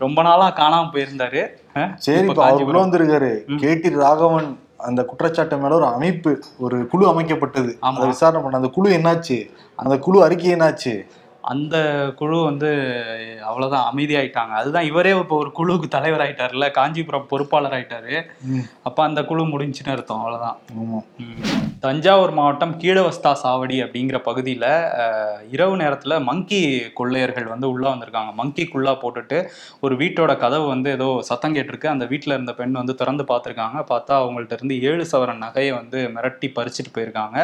ரொம்ப 0.06 0.22
நாளா 0.30 0.50
காணாம 0.62 0.92
போயிருந்தாரு. 0.96 1.44
சரி 2.08 2.28
உள்ள. 2.28 2.84
வந்திருக்காரு. 2.84 3.34
கேடி 3.64 3.92
ராகவன் 4.04 4.50
அந்த 4.88 5.02
குற்றச்சாட்டு 5.10 5.58
மேல 5.58 5.76
ஒரு 5.76 5.86
அமைப்பு 5.98 6.32
ஒரு 6.66 6.78
குழு 6.92 7.06
அமைக்கப்பட்டது. 7.12 7.72
அதை 7.88 8.08
விசாரணை 8.08 8.42
பண்ண 8.42 8.58
அந்த 8.62 8.70
குழு 8.78 8.90
என்னாச்சு? 8.98 9.38
அந்த 9.82 9.96
குழு 10.06 10.18
அறிக்கை 10.26 10.50
என்னாச்சு? 10.56 10.94
அந்த 11.46 11.76
குழு 12.16 12.38
வந்து 12.44 12.70
அவ்வளவுதான் 13.46 13.88
அமைதியாயிட்டாங்க. 13.90 14.54
அதுதான் 14.54 14.86
இவரே 14.86 15.12
இப்போ 15.16 15.36
ஒரு 15.36 15.52
குழுவுக்கு 15.52 15.88
தலைவர் 15.88 16.24
ஆயிட்டாருல்ல 16.24 16.68
காஞ்சிபுரம் 16.72 17.30
பொறுப்பாளர் 17.30 17.76
ஆயிட்டாரு 17.78 18.14
அப்ப 18.84 18.98
அந்த 19.04 19.24
குழு 19.24 19.44
முடிஞ்சுன்னு 19.46 19.94
அர்த்தம் 19.94 20.24
ம். 20.80 21.04
தஞ்சாவூர் 21.84 22.32
மாவட்டம் 22.32 22.74
கீழவஸ்தா 22.82 23.32
சாவடி 23.42 23.78
அப்படிங்கிற 23.84 24.18
பகுதியில் 24.22 24.66
இரவு 25.50 25.76
நேரத்தில் 25.78 26.16
மங்கி 26.24 26.62
கொள்ளையர்கள் 26.94 27.52
வந்து 27.52 27.68
உள்ளே 27.70 27.88
வந்திருக்காங்க. 27.90 28.32
மங்கி 28.36 28.64
குள்ளா 28.66 28.94
போட்டுட்டு 29.02 29.38
ஒரு 29.82 29.96
வீட்டோட 29.96 30.32
கதவு 30.38 30.66
வந்து 30.68 30.90
ஏதோ 30.92 31.10
சத்தம் 31.22 31.56
கேட்டிருக்கு. 31.56 31.88
அந்த 31.88 32.06
வீட்டில் 32.06 32.36
இருந்த 32.36 32.54
பெண் 32.54 32.74
வந்து 32.74 32.96
திறந்து 32.96 33.24
பார்த்துருக்காங்க. 33.24 33.80
பார்த்தா 33.92 34.14
அவங்கள்ட்ட 34.22 34.58
இருந்து 34.58 34.78
ஏழு 34.84 35.06
சவரன் 35.12 35.44
நகையை 35.46 35.74
வந்து 35.76 36.00
மிரட்டி 36.16 36.50
பறிச்சுட்டு 36.56 36.94
போயிருக்காங்க. 36.96 37.38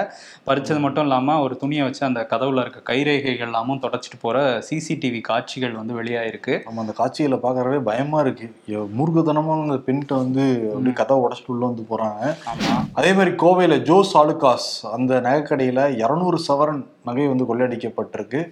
பறிச்சது 0.47 0.79
மட்டும் 0.79 1.07
இல்லாமல் 1.07 1.43
ஒரு 1.45 1.55
துணியை 1.61 1.85
வச்சு 1.85 2.03
அந்த 2.05 2.23
கதவுல 2.31 2.63
இருக்க 2.65 2.81
கைரேகைகள் 2.91 3.47
எல்லாமும் 3.47 3.83
தொடச்சிட்டு 3.91 4.19
போகிற 4.21 4.63
சிசிடிவி 4.69 5.21
காட்சிகள் 5.21 5.71
வந்து 5.71 6.03
வெளியாயிருக்கு. 6.03 6.63
நம்ம 6.63 6.81
அந்த 6.81 6.91
காட்சிகளை 6.91 7.37
பார்க்கறவே 7.37 7.81
பயமா 7.81 8.19
இருக்கு. 8.19 8.55
எ- 8.67 8.87
மூர்க்கத்தனமா 8.97 9.61
அந்த 9.61 9.73
பெண்கிட்ட 9.73 10.17
வந்து 10.17 10.65
அப்படியே 10.67 10.93
கதவை 10.93 11.23
உடச்சிட்டு 11.23 11.51
உள்ள 11.51 11.65
வந்து 11.65 11.85
போறாங்க. 11.89 12.35
ஆமாம் 12.45 12.87
அதே 12.93 13.13
மாதிரி 13.13 13.31
கோவையில 13.31 13.81
ஜோஸ் 13.81 14.17
ஆலுகாஸ் 14.17 14.91
அந்த 14.91 15.21
நகைக்கடையில 15.21 15.95
இரநூறு 15.95 16.35
சவரன் 16.47 16.85
நகை 17.05 17.27
வந்து 17.27 17.43
கொள்ளையடிக்கப்பட்டிருக்கு 17.43 18.49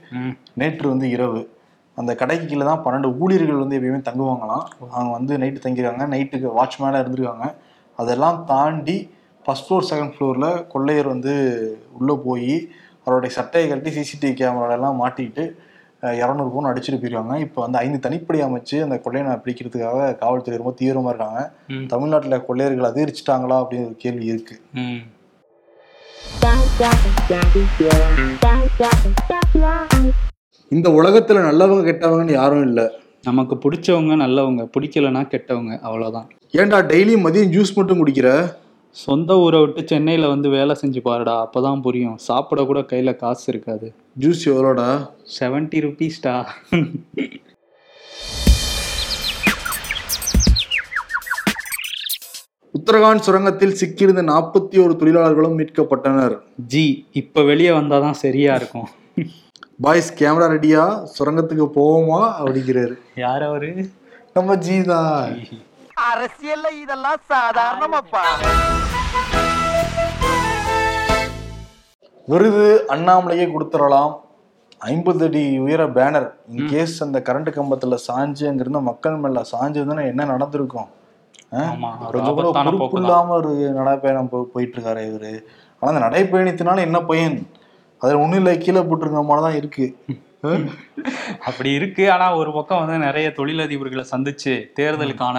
நேற்று 0.53 0.89
வந்து 0.89 1.09
இரவு. 1.09 1.57
அந்த 1.95 2.15
கடைக்கு 2.15 2.45
கீழே 2.45 2.65
தான் 2.65 2.83
பன்னெண்டு 2.83 3.17
ஊழியர்கள் 3.17 3.55
வந்து 3.55 3.79
எப்பயுமே 3.79 4.07
தங்குவாங்களாம். 4.07 4.63
அவங்க 4.91 5.11
வந்து 5.11 5.37
நைட்டு 5.37 5.65
தங்கிருக்காங்க 5.65 6.07
நைட்டுக்கு 6.15 6.51
வாட்ச்மேனாக 6.57 6.99
இருந்திருக்காங்க. 6.99 7.55
அதெல்லாம் 7.95 8.43
தாண்டி 8.45 9.09
ஃபர்ஸ்ட் 9.45 9.71
ஃப்ளோர் 9.71 9.85
செகண்ட் 9.89 10.13
ஃப்ளோரில் 10.19 10.67
கொள்ளையர் 10.67 11.07
வந்து 11.07 11.33
உள்ளே 11.99 12.15
போய் 12.25 12.69
அவருடைய 13.09 13.33
சட்டையை 13.39 13.67
கட்டி 13.69 13.91
சிசிடிவி 13.97 14.33
கேமராலெல்லாம் 14.41 15.01
மாட்டிட்டு 15.01 15.43
இரநூறு 16.19 16.49
பவுன் 16.51 16.67
அடிச்சுட்டு 16.69 16.97
போயிருக்காங்க 16.99 17.37
இப்போ 17.45 17.59
வந்து 17.63 17.77
ஐந்து 17.83 17.97
தனிப்படை 18.03 18.39
அமைச்சு 18.45 18.75
அந்த 18.85 18.95
கொள்ளையனை 19.05 19.31
பிடிக்கிறதுக்காக 19.43 20.05
காவல்துறை 20.21 20.57
ரொம்ப 20.59 20.71
தீவிரமாக 20.81 21.11
இருக்காங்க. 21.13 21.39
தமிழ்நாட்டில் 21.93 22.45
கொள்ளையர்கள் 22.47 22.89
அதிகரிச்சிட்டாங்களா 22.89 23.57
அப்படின்னு 23.61 23.89
ஒரு 23.89 23.97
கேள்வி 24.03 24.25
இருக்கு. 24.33 24.55
இந்த 30.77 30.87
உலகத்தில் 30.99 31.47
நல்லவங்க 31.49 31.83
கெட்டவங்கன்னு 31.89 32.39
யாரும் 32.39 32.65
இல்லை. 32.69 32.87
நமக்கு 33.27 33.55
பிடிச்சவங்க 33.63 34.15
நல்லவங்க 34.23 34.63
பிடிக்கலனா 34.75 35.21
கெட்டவங்க 35.33 35.73
அவ்வளோதான் 35.87 36.27
ஏன்டா 36.59 36.77
டெய்லி 36.91 37.15
மதியம் 37.25 37.53
ஜூஸ் 37.55 37.77
மட்டும் 37.79 38.01
குடிக்கிற? 38.01 38.29
சொந்த 38.95 39.31
ஊரை 39.43 39.59
விட்டு 39.61 39.81
சென்னையில் 39.89 40.31
வந்து 40.31 40.47
வேலை 40.49 40.73
செஞ்சு 40.81 41.01
பாருடா 41.07 41.33
அப்பதான் 41.43 41.81
புரியும். 41.81 42.17
சாப்பிட 42.27 42.63
கூட 42.69 42.79
கையில் 42.91 43.19
காசு 43.21 43.45
இருக்காது. 43.51 43.87
ஜூஸ் 44.21 44.41
எவ்வளோடா? 44.51 44.87
செவன்ட்டி 45.39 45.79
ருபீஸ்டா 45.85 46.33
உத்தரகாண்ட் 52.79 53.25
சுரங்கத்தில் 53.27 53.77
சிக்கியிருந்த 53.81 54.23
நாற்பத்தி 54.31 54.77
ஒரு 54.83 54.93
தொழிலாளர்களும் 54.99 55.57
மீட்கப்பட்டனர். 55.59 56.35
ஜி 56.73 56.85
இப்போ 57.21 57.41
வெளியே 57.51 57.71
வந்தால் 57.71 58.05
தான் 58.05 58.19
சரியா 58.25 58.55
இருக்கும். 58.55 58.89
பாய்ஸ் 59.85 60.11
கேமரா 60.19 60.47
ரெடியா 60.55 60.83
சுரங்கத்துக்கு 61.15 61.67
போவோமா? 61.79 62.21
அப்படிங்கிறாரு. 62.41 62.95
யார் 63.15 63.43
அவரு? 63.43 63.71
நம்ம 64.33 64.55
ஜி 64.65 64.81
தான். 64.81 65.35
அரசியல்ல 66.11 66.67
இதெல்லாம் 66.83 67.21
சாதாரணமாப்பா. 67.31 68.23
விருது 72.31 72.65
அண்ணாமலையே 72.95 73.45
கொடுத்துடலாம். 73.53 74.11
ஐம்பது 74.91 75.25
அடி 75.27 75.43
உயர 75.65 75.81
பேனர். 75.97 76.27
இன்கேஸ் 76.55 76.95
அந்த 77.05 77.19
கரண்ட் 77.27 77.49
கம்பத்துல 77.57 77.97
சாஞ்சு 78.07 78.43
அங்கிருந்த 78.49 78.81
மக்கள் 78.89 79.17
மேல 79.23 79.41
சாஞ்சதுன்னா 79.51 80.03
என்ன 80.11 80.25
நடந்திருக்கும்? 80.33 80.89
இல்லாம 83.01 83.35
ஒரு 83.39 83.51
நடைப்பயணம் 83.77 84.31
போயிட்டு 84.53 84.75
இருக்காரு 84.77 85.03
இவரு. 85.09 85.33
ஆனா 85.79 85.91
அந்த 85.91 86.03
நடைப்பயணத்தினால 86.07 86.85
என்ன 86.87 86.99
பயன்? 87.11 87.37
அதுல 88.01 88.19
ஒண்ணும் 88.23 88.39
இல்லை 88.41 88.53
கீழே 88.57 88.81
போட்டிருக்க 88.81 89.23
மாதிரி 89.29 89.45
தான் 89.47 89.59
இருக்கு. 89.61 89.87
அப்படி 91.47 91.69
இருக்கு 91.77 92.03
ஆனா 92.11 92.25
ஒரு 92.41 92.51
பக்கம் 92.57 92.81
வந்து 92.81 93.05
நிறைய 93.05 93.29
தொழிலதிபர்களை 93.37 94.05
சந்திச்சு 94.11 94.53
தேர்தலுக்கான 94.77 95.37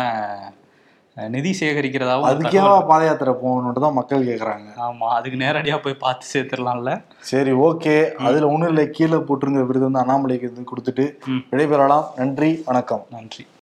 நிதி 1.17 1.57
சேகரிக்கிறதாவும் 1.61 2.23
ஒரு 2.23 2.35
அதுக்கே 2.35 2.59
தகவல். 2.59 2.87
பாத 2.87 3.05
யாத்திரை 3.05 3.35
போகணுன்ட்டு 3.35 3.81
தான் 3.81 3.93
மக்கள் 3.93 4.27
கேக்குறாங்க. 4.27 4.69
ஆமா 4.77 5.09
அதுக்கு 5.09 5.39
நேரடியா 5.39 5.83
போய் 5.83 5.95
பார்த்து 5.95 6.27
சேர்த்துடலாம்ல. 6.33 7.03
சரி 7.19 7.53
ஓகே. 7.53 8.15
அதுல 8.17 8.49
ஒண்ணும் 8.49 8.69
இல்லை. 8.69 8.91
கீழே 8.91 9.17
போட்டிருங்க 9.17 9.67
விருது 9.67 9.91
வந்து 9.91 10.03
அண்ணாமலைக்கு 10.03 10.67
கொடுத்துட்டு. 10.73 11.17
விடைபெறலாம். 11.51 12.05
நன்றி 12.17 12.63
வணக்கம். 12.67 13.07
நன்றி. 13.11 13.47